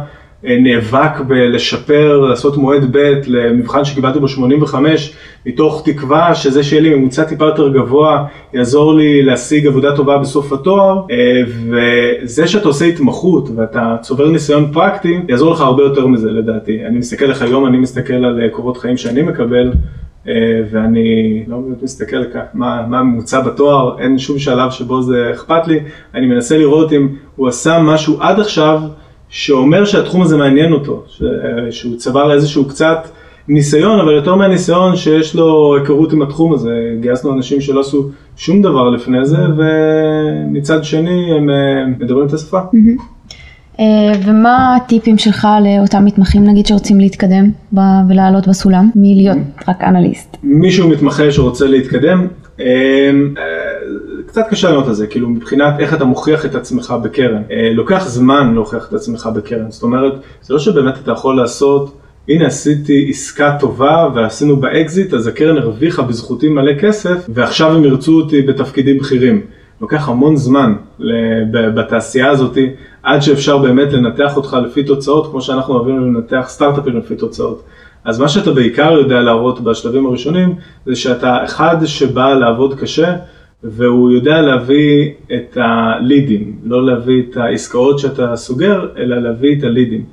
נאבק 0.45 1.21
בלשפר, 1.27 2.21
לעשות 2.21 2.57
מועד 2.57 2.97
ב' 2.97 3.13
למבחן 3.27 3.85
שקיבלתי 3.85 4.19
בו 4.19 4.29
85, 4.29 5.15
מתוך 5.47 5.83
תקווה 5.85 6.35
שזה 6.35 6.63
שיהיה 6.63 6.83
לי 6.83 6.95
ממוצע 6.95 7.25
טיפה 7.25 7.45
יותר 7.45 7.73
גבוה, 7.73 8.25
יעזור 8.55 8.95
לי 8.95 9.23
להשיג 9.23 9.67
עבודה 9.67 9.97
טובה 9.97 10.19
בסוף 10.19 10.53
התואר, 10.53 11.03
אה, 11.11 11.43
וזה 11.71 12.47
שאתה 12.47 12.69
עושה 12.69 12.85
התמחות 12.85 13.49
ואתה 13.57 13.97
צובר 14.01 14.29
ניסיון 14.31 14.73
פרקטי, 14.73 15.21
יעזור 15.29 15.53
לך 15.53 15.61
הרבה 15.61 15.83
יותר 15.83 16.07
מזה 16.07 16.31
לדעתי. 16.31 16.87
אני 16.87 16.99
מסתכל 16.99 17.31
איך 17.31 17.43
היום, 17.43 17.67
אני 17.67 17.79
מסתכל 17.79 18.25
על 18.25 18.41
אה, 18.43 18.49
קורות 18.49 18.77
חיים 18.77 18.97
שאני 18.97 19.23
מקבל. 19.23 19.73
ואני 20.71 21.43
לא 21.47 21.57
באמת 21.57 21.83
מסתכל 21.83 22.17
מה, 22.55 22.87
מה 22.89 22.99
הממוצע 22.99 23.41
בתואר, 23.41 23.99
אין 24.01 24.19
שום 24.19 24.39
שלב 24.39 24.71
שבו 24.71 25.03
זה 25.03 25.31
אכפת 25.35 25.67
לי, 25.67 25.81
אני 26.15 26.27
מנסה 26.27 26.59
לראות 26.59 26.93
אם 26.93 27.09
הוא 27.37 27.49
עשה 27.49 27.83
משהו 27.83 28.17
עד 28.21 28.41
עכשיו 28.41 28.81
שאומר 29.33 29.85
שהתחום 29.85 30.23
הזה 30.23 30.37
מעניין 30.37 30.73
אותו, 30.73 31.03
ש... 31.09 31.23
שהוא 31.71 31.97
צבר 31.97 32.33
איזשהו 32.33 32.65
קצת 32.65 33.09
ניסיון, 33.49 34.01
אבל 34.01 34.13
יותר 34.13 34.35
מהניסיון 34.35 34.97
שיש 34.97 35.35
לו 35.35 35.77
היכרות 35.77 36.13
עם 36.13 36.23
התחום 36.23 36.53
הזה. 36.53 36.95
גייסנו 37.01 37.33
אנשים 37.33 37.61
שלא 37.61 37.81
עשו 37.81 38.09
שום 38.37 38.63
דבר 38.63 38.91
לפני 38.91 39.25
זה, 39.25 39.39
ומצד 39.57 40.85
שני 40.85 41.33
הם 41.37 41.51
אה, 41.51 41.87
מדברים 41.99 42.27
את 42.27 42.33
השפה. 42.33 42.59
אה, 43.81 44.13
ומה 44.25 44.77
הטיפים 44.77 45.19
שלך 45.19 45.49
לאותם 45.65 46.05
מתמחים 46.05 46.45
נגיד 46.45 46.67
שרוצים 46.67 47.01
להתקדם 47.01 47.51
ולעלות 48.09 48.49
בסולם 48.49 48.91
מלהיות 48.95 49.39
רק 49.69 49.83
אנליסט? 49.83 50.37
מישהו 50.43 50.89
מתמחה 50.89 51.33
שרוצה 51.33 51.67
להתקדם, 51.67 52.27
קצת 54.27 54.43
קשה 54.51 54.71
לענות 54.71 54.87
על 54.87 54.95
זה, 54.95 55.07
כאילו 55.07 55.29
מבחינת 55.29 55.75
איך 55.79 55.95
אתה 55.95 56.05
מוכיח 56.05 56.47
את 56.47 56.55
עצמך 56.55 56.95
בקרן. 57.03 57.43
אה, 57.51 57.73
לוקח 57.73 58.09
זמן 58.09 58.55
להוכיח 58.55 58.89
את 58.89 58.95
עצמך 58.95 59.29
בקרן, 59.35 59.71
זאת 59.71 59.83
אומרת, 59.83 60.13
זה 60.43 60.55
לא 60.55 60.61
שבאמת 60.61 60.95
אתה 61.03 61.13
יכול 61.13 61.37
לעשות, 61.37 61.97
הנה 62.29 62.47
עשיתי 62.47 63.07
עסקה 63.11 63.57
טובה 63.61 64.09
ועשינו 64.15 64.57
בה 64.57 64.71
אקזיט, 64.71 65.15
אז 65.15 65.27
הקרן 65.27 65.59
הרוויחה 65.59 66.03
בזכותי 66.03 66.49
מלא 66.49 66.73
כסף, 66.81 67.27
ועכשיו 67.29 67.77
הם 67.77 67.85
ירצו 67.85 68.21
אותי 68.21 68.43
בתפקידים 68.43 68.99
בכירים. 68.99 69.41
לוקח 69.81 70.09
המון 70.09 70.37
זמן 70.37 70.75
בתעשייה 71.53 72.31
הזאת, 72.31 72.59
עד 73.03 73.23
שאפשר 73.23 73.59
באמת 73.59 73.93
לנתח 73.93 74.37
אותך 74.37 74.57
לפי 74.67 74.83
תוצאות, 74.83 75.31
כמו 75.31 75.41
שאנחנו 75.43 75.75
אוהבים 75.75 76.01
לנתח 76.01 76.45
סטארט-אפים 76.49 76.97
לפי 76.97 77.17
תוצאות. 77.17 77.63
אז 78.05 78.21
מה 78.21 78.29
שאתה 78.29 78.53
בעיקר 78.53 78.93
יודע 78.93 79.21
להראות 79.21 79.61
בשלבים 79.61 80.07
הראשונים, 80.07 80.55
זה 80.87 80.97
שאתה 80.97 81.45
אחד 81.45 81.77
שבא 81.85 82.35
לעבוד 82.35 82.81
קשה, 82.81 83.17
והוא 83.65 84.11
יודע 84.11 84.41
להביא 84.41 85.11
את 85.35 85.57
הלידים, 85.61 86.59
לא 86.65 86.87
להביא 86.87 87.23
את 87.31 87.37
העסקאות 87.37 87.99
שאתה 87.99 88.37
סוגר, 88.37 88.89
אלא 88.97 89.19
להביא 89.19 89.59
את 89.59 89.65
הלידים. 89.65 90.05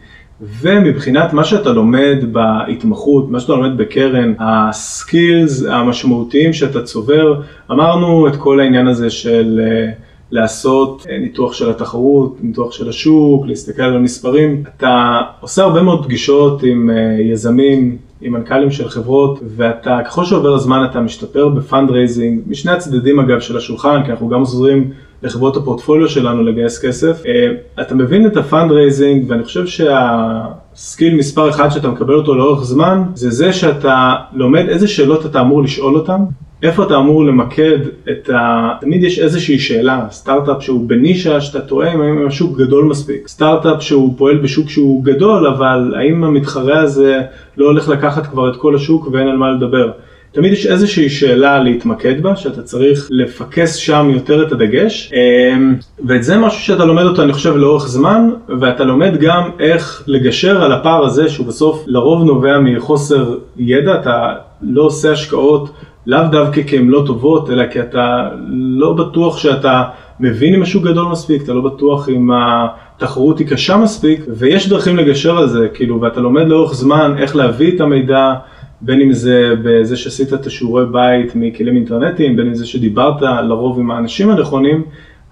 ומבחינת 0.42 1.34
מה 1.34 1.44
שאתה 1.44 1.70
לומד 1.70 2.18
בהתמחות, 2.32 3.30
מה 3.30 3.40
שאתה 3.40 3.54
לומד 3.54 3.78
בקרן, 3.78 4.34
ה 4.40 4.58
skills 4.58 5.66
המשמעותיים 5.66 6.54
שאתה 6.54 6.82
צובר, 6.84 7.42
אמרנו 7.72 8.28
את 8.28 8.36
כל 8.36 8.60
העניין 8.60 8.88
הזה 8.88 9.10
של 9.10 9.60
אה, 9.64 9.92
לעשות 10.32 11.06
אה, 11.10 11.18
ניתוח 11.18 11.54
של 11.54 11.70
התחרות, 11.70 12.38
ניתוח 12.42 12.72
של 12.72 12.90
השוק, 12.90 13.46
להסתכל 13.46 13.82
על 13.82 13.96
המספרים. 13.96 14.64
אתה 14.78 15.22
עושה 15.40 15.64
הרבה 15.64 15.82
מאוד 15.82 16.06
פגישות 16.06 16.64
עם 16.64 16.90
אה, 16.90 17.22
יזמים, 17.22 17.98
עם 18.22 18.34
מנכ"לים 18.34 18.72
של 18.72 18.90
חברות, 18.90 19.40
ואתה, 19.56 20.00
ככל 20.06 20.26
שעובר 20.26 20.54
הזמן 20.54 20.88
אתה 20.92 21.02
משתפר 21.02 21.50
ב 21.50 21.57
fundraising, 21.57 22.42
משני 22.48 22.72
הצדדים 22.72 23.20
אגב 23.20 23.40
של 23.40 23.58
השולחן, 23.58 24.02
כי 24.06 24.12
אנחנו 24.12 24.30
גם 24.30 24.40
עוזרים 24.40 24.92
לחברות 25.24 25.58
הפורטפוליו 25.58 26.10
שלנו 26.10 26.44
לגייס 26.44 26.86
כסף. 26.86 27.24
אה, 27.26 27.82
אתה 27.82 27.96
מבין 27.96 28.26
את 28.26 28.38
ה 28.38 28.44
fundraising, 28.44 29.26
ואני 29.28 29.44
חושב 29.44 29.66
שה 29.68 30.23
skill 30.23 31.16
מספר 31.16 31.50
אחד 31.50 31.70
שאתה 31.70 31.88
מקבל 31.88 32.14
אותו 32.14 32.36
לאורך 32.36 32.64
זמן, 32.64 33.04
זה 33.14 33.30
זה 33.30 33.54
שאתה 33.54 34.14
לומד 34.34 34.66
איזה 34.70 34.88
שאלות 34.88 35.26
אתה 35.26 35.42
אמור 35.42 35.64
לשאול 35.64 35.96
אותם, 35.96 36.24
איפה 36.64 36.84
אתה 36.84 36.98
אמור 36.98 37.26
למקד 37.26 37.78
את 38.10 38.30
ה... 38.30 38.72
תמיד 38.82 39.04
יש 39.04 39.20
איזושהי 39.20 39.60
שאלה, 39.60 40.06
סטארט-אפ 40.12 40.64
שהוא 40.64 40.90
בנישה 40.90 41.42
שאתה 41.42 41.62
תוהה 41.62 41.94
אם 41.94 42.28
השוק 42.28 42.58
גדול 42.58 42.86
מספיק, 42.86 43.28
סטארט-אפ 43.28 43.84
שהוא 43.84 44.14
פועל 44.18 44.38
בשוק 44.38 44.70
שהוא 44.70 45.04
גדול, 45.04 45.48
אבל 45.48 45.94
האם 45.98 46.24
המתחרה 46.24 46.80
הזה 46.80 47.22
לא 47.58 47.66
הולך 47.66 47.90
לקחת 47.90 48.28
כבר 48.28 48.50
את 48.50 48.56
כל 48.56 48.76
השוק 48.76 49.08
ואין 49.12 49.28
על 49.28 49.38
מה 49.38 49.52
לדבר. 49.52 49.92
תמיד 50.32 50.54
יש 50.54 50.68
איזושהי 50.68 51.10
שאלה 51.10 51.60
להתמקד 51.64 52.24
בה, 52.24 52.36
שאתה 52.36 52.62
צריך 52.62 53.08
לפקס 53.12 53.76
שם 53.76 54.10
יותר 54.14 54.48
את 54.48 54.52
הדגש, 54.52 55.14
אמ, 55.14 55.76
ואת 56.08 56.24
זה 56.24 56.38
משהו 56.38 56.62
שאתה 56.62 56.86
לומד 56.86 57.04
אותו 57.04 57.24
אני 57.24 57.34
חושב 57.34 57.56
לאורך 57.56 57.88
זמן, 57.88 58.30
ואתה 58.60 58.84
לומד 58.84 59.18
גם 59.20 59.50
איך 59.60 60.04
לגשר 60.08 60.64
על 60.64 60.72
הפער 60.72 61.06
הזה 61.06 61.30
שהוא 61.30 61.48
בסוף 61.48 61.84
לרוב 61.88 62.24
נובע 62.24 62.60
מחוסר 62.60 63.38
ידע, 63.58 63.96
אתה 64.00 64.34
לא 64.62 64.82
עושה 64.82 65.12
השקעות 65.12 65.70
לאו 66.10 66.28
דווקא 66.32 66.64
כי 66.64 66.78
הן 66.78 66.88
לא 66.88 67.04
טובות, 67.06 67.50
אלא 67.50 67.68
כי 67.68 67.80
אתה 67.80 68.30
לא 68.50 68.94
בטוח 68.94 69.38
שאתה 69.38 69.84
מבין 70.20 70.54
אם 70.54 70.62
השוק 70.62 70.84
גדול 70.84 71.12
מספיק, 71.12 71.44
אתה 71.44 71.54
לא 71.54 71.62
בטוח 71.62 72.10
אם 72.10 72.30
התחרות 72.34 73.40
היא 73.40 73.48
קשה 73.48 73.78
מספיק, 73.78 74.26
ויש 74.38 74.70
דרכים 74.70 74.98
לגשר 74.98 75.38
על 75.38 75.48
זה, 75.48 75.68
כאילו, 75.74 76.02
ואתה 76.02 76.20
לומד 76.20 76.48
לאורך 76.48 76.74
זמן 76.74 77.16
איך 77.18 77.36
להביא 77.36 77.76
את 77.76 77.82
המידע, 77.82 78.34
בין 78.82 79.02
אם 79.02 79.14
זה 79.14 79.54
בזה 79.64 79.98
שעשית 79.98 80.34
את 80.34 80.46
השיעורי 80.46 80.86
בית 80.92 81.32
מכלים 81.36 81.76
אינטרנטיים, 81.76 82.36
בין 82.36 82.48
אם 82.48 82.54
זה 82.54 82.66
שדיברת 82.66 83.22
לרוב 83.22 83.80
עם 83.80 83.92
האנשים 83.92 84.30
הנכונים, 84.30 84.84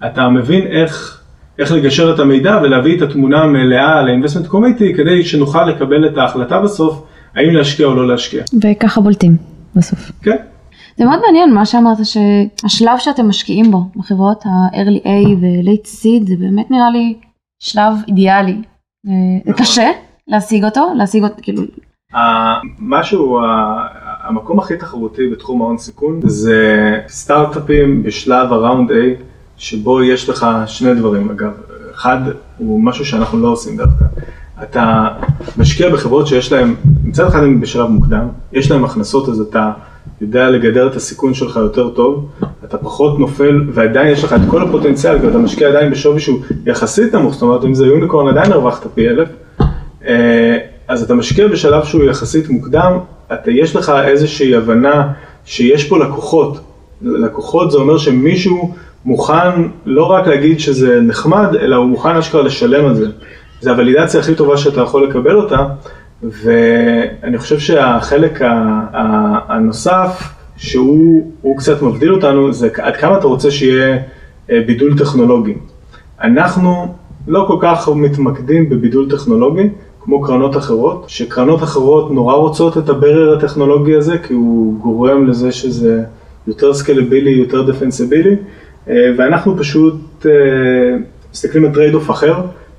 אתה 0.06 0.28
מבין 0.28 0.66
איך, 0.66 1.22
איך 1.58 1.72
לגשר 1.72 2.14
את 2.14 2.20
המידע 2.20 2.60
ולהביא 2.62 2.96
את 2.96 3.02
התמונה 3.02 3.42
המלאה 3.42 4.02
ל-investment 4.02 4.50
committee 4.52 4.96
כדי 4.96 5.24
שנוכל 5.24 5.64
לקבל 5.64 6.06
את 6.06 6.18
ההחלטה 6.18 6.60
בסוף, 6.60 7.02
האם 7.34 7.54
להשקיע 7.54 7.86
או 7.86 7.94
לא 7.94 8.08
להשקיע. 8.08 8.42
וככה 8.64 9.00
בולטים 9.00 9.36
בסוף. 9.76 10.12
כן. 10.22 10.36
זה 10.98 11.04
מאוד 11.04 11.20
מעניין 11.26 11.54
מה 11.54 11.66
שאמרת 11.66 11.98
שהשלב 12.04 12.98
שאתם 12.98 13.28
משקיעים 13.28 13.70
בו 13.70 13.84
בחברות 13.96 14.46
ה-early 14.46 15.04
A 15.04 15.28
ו-late 15.40 15.86
seed 15.86 16.28
זה 16.28 16.34
באמת 16.38 16.70
נראה 16.70 16.90
לי 16.90 17.14
שלב 17.62 17.92
אידיאלי. 18.08 18.62
אה, 19.06 19.12
זה. 19.46 19.52
קשה 19.52 19.90
להשיג 20.28 20.64
אותו, 20.64 20.88
להשיג 20.96 21.24
אותו 21.24 21.34
כאילו. 21.42 21.62
משהו, 22.78 23.40
המקום 24.22 24.58
הכי 24.58 24.76
תחרותי 24.76 25.28
בתחום 25.32 25.62
ההון 25.62 25.78
סיכון 25.78 26.20
זה 26.24 27.00
סטארט-אפים 27.08 28.02
בשלב 28.02 28.52
הראונד 28.52 28.90
A 28.90 28.94
שבו 29.56 30.02
יש 30.02 30.28
לך 30.28 30.46
שני 30.66 30.94
דברים 30.94 31.30
אגב, 31.30 31.52
אחד 31.94 32.20
הוא 32.58 32.80
משהו 32.80 33.04
שאנחנו 33.04 33.38
לא 33.38 33.48
עושים 33.48 33.76
דווקא, 33.76 34.04
אתה 34.62 35.08
משקיע 35.58 35.90
בחברות 35.90 36.26
שיש 36.26 36.52
להם, 36.52 36.74
מצד 37.04 37.26
אחד 37.26 37.42
הם 37.42 37.60
בשלב 37.60 37.86
מוקדם, 37.86 38.28
יש 38.52 38.70
להם 38.70 38.84
הכנסות 38.84 39.28
אז 39.28 39.40
אתה 39.40 39.72
יודע 40.20 40.50
לגדר 40.50 40.86
את 40.86 40.96
הסיכון 40.96 41.34
שלך 41.34 41.56
יותר 41.56 41.88
טוב, 41.88 42.28
אתה 42.64 42.78
פחות 42.78 43.18
נופל 43.18 43.62
ועדיין 43.72 44.12
יש 44.12 44.24
לך 44.24 44.32
את 44.32 44.40
כל 44.50 44.62
הפוטנציאל, 44.62 45.18
כי 45.18 45.28
אתה 45.28 45.38
משקיע 45.38 45.68
עדיין 45.68 45.90
בשווי 45.90 46.20
שהוא 46.20 46.38
יחסית 46.66 47.14
נמוך, 47.14 47.32
זאת 47.32 47.42
אומרת 47.42 47.64
אם 47.64 47.74
זה 47.74 47.86
יוניקורן 47.86 48.28
עדיין 48.28 48.52
הרווחת 48.52 48.86
פי 48.94 49.08
אלף, 49.08 49.28
אה, 50.06 50.56
אז 50.88 51.02
אתה 51.02 51.14
משקיע 51.14 51.48
בשלב 51.48 51.84
שהוא 51.84 52.04
יחסית 52.04 52.48
מוקדם, 52.48 52.98
אתה, 53.32 53.50
יש 53.50 53.76
לך 53.76 53.92
איזושהי 54.04 54.54
הבנה 54.54 55.12
שיש 55.44 55.88
פה 55.88 55.98
לקוחות, 55.98 56.60
לקוחות 57.02 57.70
זה 57.70 57.78
אומר 57.78 57.98
שמישהו 57.98 58.74
מוכן 59.04 59.62
לא 59.86 60.04
רק 60.04 60.26
להגיד 60.26 60.60
שזה 60.60 61.00
נחמד, 61.00 61.54
אלא 61.60 61.76
הוא 61.76 61.86
מוכן 61.86 62.16
אשכרה 62.16 62.42
לשלם 62.42 62.84
על 62.84 62.94
זה. 62.94 63.06
זה 63.60 63.70
הוולידציה 63.70 64.20
הכי 64.20 64.34
טובה 64.34 64.56
שאתה 64.56 64.80
יכול 64.80 65.08
לקבל 65.08 65.34
אותה, 65.34 65.66
ואני 66.22 67.38
חושב 67.38 67.58
שהחלק 67.58 68.40
הנוסף, 69.48 70.38
שהוא 70.56 71.56
קצת 71.58 71.82
מבדיל 71.82 72.14
אותנו, 72.14 72.52
זה 72.52 72.68
עד 72.82 72.96
כמה 72.96 73.18
אתה 73.18 73.26
רוצה 73.26 73.50
שיהיה 73.50 73.98
אה, 74.50 74.60
בידול 74.66 74.98
טכנולוגי. 74.98 75.54
אנחנו 76.22 76.94
לא 77.28 77.44
כל 77.48 77.56
כך 77.60 77.88
מתמקדים 77.88 78.68
בבידול 78.68 79.10
טכנולוגי, 79.10 79.68
כמו 80.00 80.22
קרנות 80.22 80.56
אחרות, 80.56 81.04
שקרנות 81.08 81.62
אחרות 81.62 82.10
נורא 82.10 82.34
רוצות 82.34 82.78
את 82.78 82.88
הבידול 82.88 83.38
הטכנולוגי 83.38 83.96
הזה, 83.96 84.18
כי 84.18 84.34
הוא 84.34 84.80
גורם 84.80 85.26
לזה 85.26 85.52
שזה 85.52 86.02
יותר 86.46 86.74
סקלבילי, 86.74 87.30
יותר 87.30 87.62
דפנסיבילי, 87.62 88.36
אה, 88.88 88.94
ואנחנו 89.18 89.56
פשוט 89.58 90.26
אה, 90.26 90.30
מסתכלים 91.32 91.64
על 91.64 91.74
trade-off 91.74 92.10
אחר, 92.10 92.34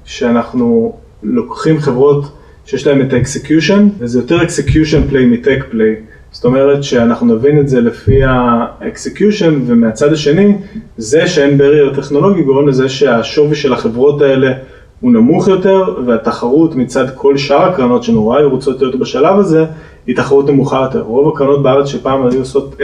שאנחנו 0.05 0.95
לוקחים 1.23 1.79
חברות 1.79 2.31
שיש 2.69 2.87
להם 2.87 3.01
את 3.01 3.13
ה 3.13 3.20
execution, 3.20 3.87
וזה 3.99 4.19
יותר 4.19 4.43
execution 4.43 5.07
play 5.07 5.25
מ 5.25 5.33
tech 5.33 5.63
play. 5.71 5.95
זאת 6.31 6.45
אומרת 6.45 6.83
שאנחנו 6.83 7.35
נבין 7.35 7.59
את 7.59 7.69
זה 7.69 7.81
לפי 7.81 8.23
ה-execution 8.23 9.53
ומהצד 9.65 10.13
השני, 10.13 10.55
זה 10.97 11.27
שאין 11.27 11.61
barrier 11.61 11.95
טכנולוגי 11.95 12.41
גורם 12.41 12.67
לזה 12.67 12.89
שהשווי 12.89 13.55
של 13.55 13.73
החברות 13.73 14.21
האלה 14.21 14.51
הוא 14.99 15.11
נמוך 15.11 15.47
יותר 15.47 15.95
והתחרות 16.05 16.75
מצד 16.75 17.05
כל 17.15 17.37
שאר 17.37 17.61
הקרנות 17.61 18.03
שנורא 18.03 18.37
היו 18.37 18.49
רוצות 18.49 18.81
להיות 18.81 18.99
בשלב 18.99 19.39
הזה, 19.39 19.65
היא 20.07 20.15
תחרות 20.15 20.49
נמוכה 20.49 20.81
יותר. 20.81 21.01
רוב 21.01 21.35
הקרנות 21.35 21.63
בארץ 21.63 21.87
שפעם 21.87 22.25
היו 22.25 22.39
עושות 22.39 22.75
A 22.79 22.83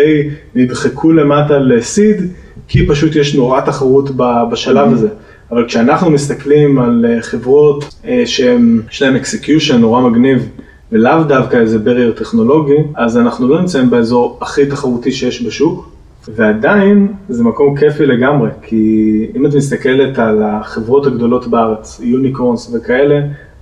נדחקו 0.56 1.12
למטה 1.12 1.58
ל-seed 1.58 2.24
כי 2.68 2.88
פשוט 2.88 3.16
יש 3.16 3.36
נורא 3.36 3.62
תחרות 3.62 4.10
בשלב 4.52 4.94
הזה. 4.94 5.08
אבל 5.52 5.68
כשאנחנו 5.68 6.12
מסתכלים 6.12 6.80
על 6.80 7.06
אה, 7.10 7.22
חברות 7.22 7.96
שיש 8.26 9.02
להן 9.02 9.16
execution 9.16 9.74
נורא 9.74 10.02
מגניב 10.02 10.50
ולאו 10.92 11.24
דווקא 11.24 11.58
איזה 11.58 11.78
barrier 11.86 12.20
טכנולוגי, 12.20 12.78
אז 12.96 13.18
אנחנו 13.18 13.48
לא 13.48 13.62
נמצאים 13.62 13.90
באזור 13.90 14.40
הכי 14.42 14.66
תחרותי 14.66 15.12
שיש 15.12 15.46
בשוק, 15.46 15.90
ועדיין 16.28 17.14
זה 17.30 17.44
מקום 17.44 17.78
כיפי 17.78 18.06
לגמרי, 18.06 18.50
כי 18.62 19.26
אם 19.36 19.46
את 19.46 19.56
מסתכלת 19.56 20.20
על 20.20 20.44
החברות 20.44 21.08
הגדולות 21.08 21.48
בארץ, 21.48 22.00
יוניקורנס 22.04 22.74
וכאלה, 22.74 23.20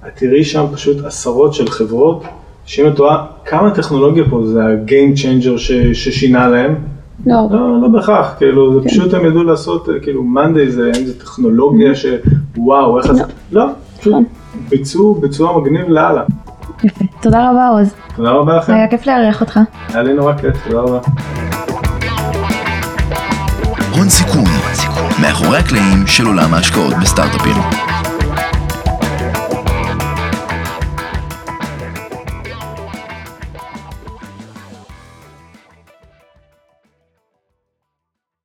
את 0.07 0.11
תראי 0.15 0.43
שם 0.43 0.65
פשוט 0.73 1.05
עשרות 1.05 1.53
של 1.53 1.69
חברות, 1.69 2.23
שאם 2.65 2.87
את 2.87 2.99
רואה 2.99 3.25
כמה 3.45 3.71
טכנולוגיה 3.71 4.23
פה 4.29 4.43
זה 4.45 4.63
ה-game 4.63 5.15
ששינה 5.93 6.47
להם, 6.47 6.75
לא, 7.25 7.47
לא, 7.51 7.81
לא 7.81 7.87
בהכרח, 7.87 8.33
כאילו, 8.37 8.73
זה 8.81 8.89
פשוט 8.89 9.13
הם 9.13 9.25
ידעו 9.25 9.43
לעשות, 9.43 9.89
כאילו, 10.01 10.23
מאנדיי 10.23 10.71
זה, 10.71 10.91
האם 10.93 11.05
זה 11.05 11.19
טכנולוגיה 11.19 11.91
שוואו, 11.95 12.99
איך 12.99 13.11
זה, 13.11 13.23
לא, 13.51 13.65
פשוט 13.99 14.13
נכון. 14.13 14.23
ביצעו 14.69 15.15
ביצוע 15.15 15.61
מגניב 15.61 15.89
לאללה. 15.89 16.23
יפה. 16.83 17.05
תודה 17.21 17.49
רבה 17.51 17.67
עוז, 17.67 17.93
תודה 18.15 18.31
רבה 18.31 18.57
לכם, 18.57 18.73
היה 18.73 18.87
כיף 18.87 19.07
לארח 19.07 19.41
אותך. 19.41 19.59
היה 19.89 20.03
לי 20.03 20.13
נורא 20.13 20.33
כיף, 20.33 20.67
תודה 20.67 20.79
רבה. 20.79 20.99
הון 23.95 24.09
סיכון, 24.09 24.43
מאחורי 25.21 25.57
הקלעים 25.57 26.07
של 26.07 26.25
עולם 26.25 26.53
ההשקעות 26.53 26.93
בסטארט-אפים. 27.01 28.12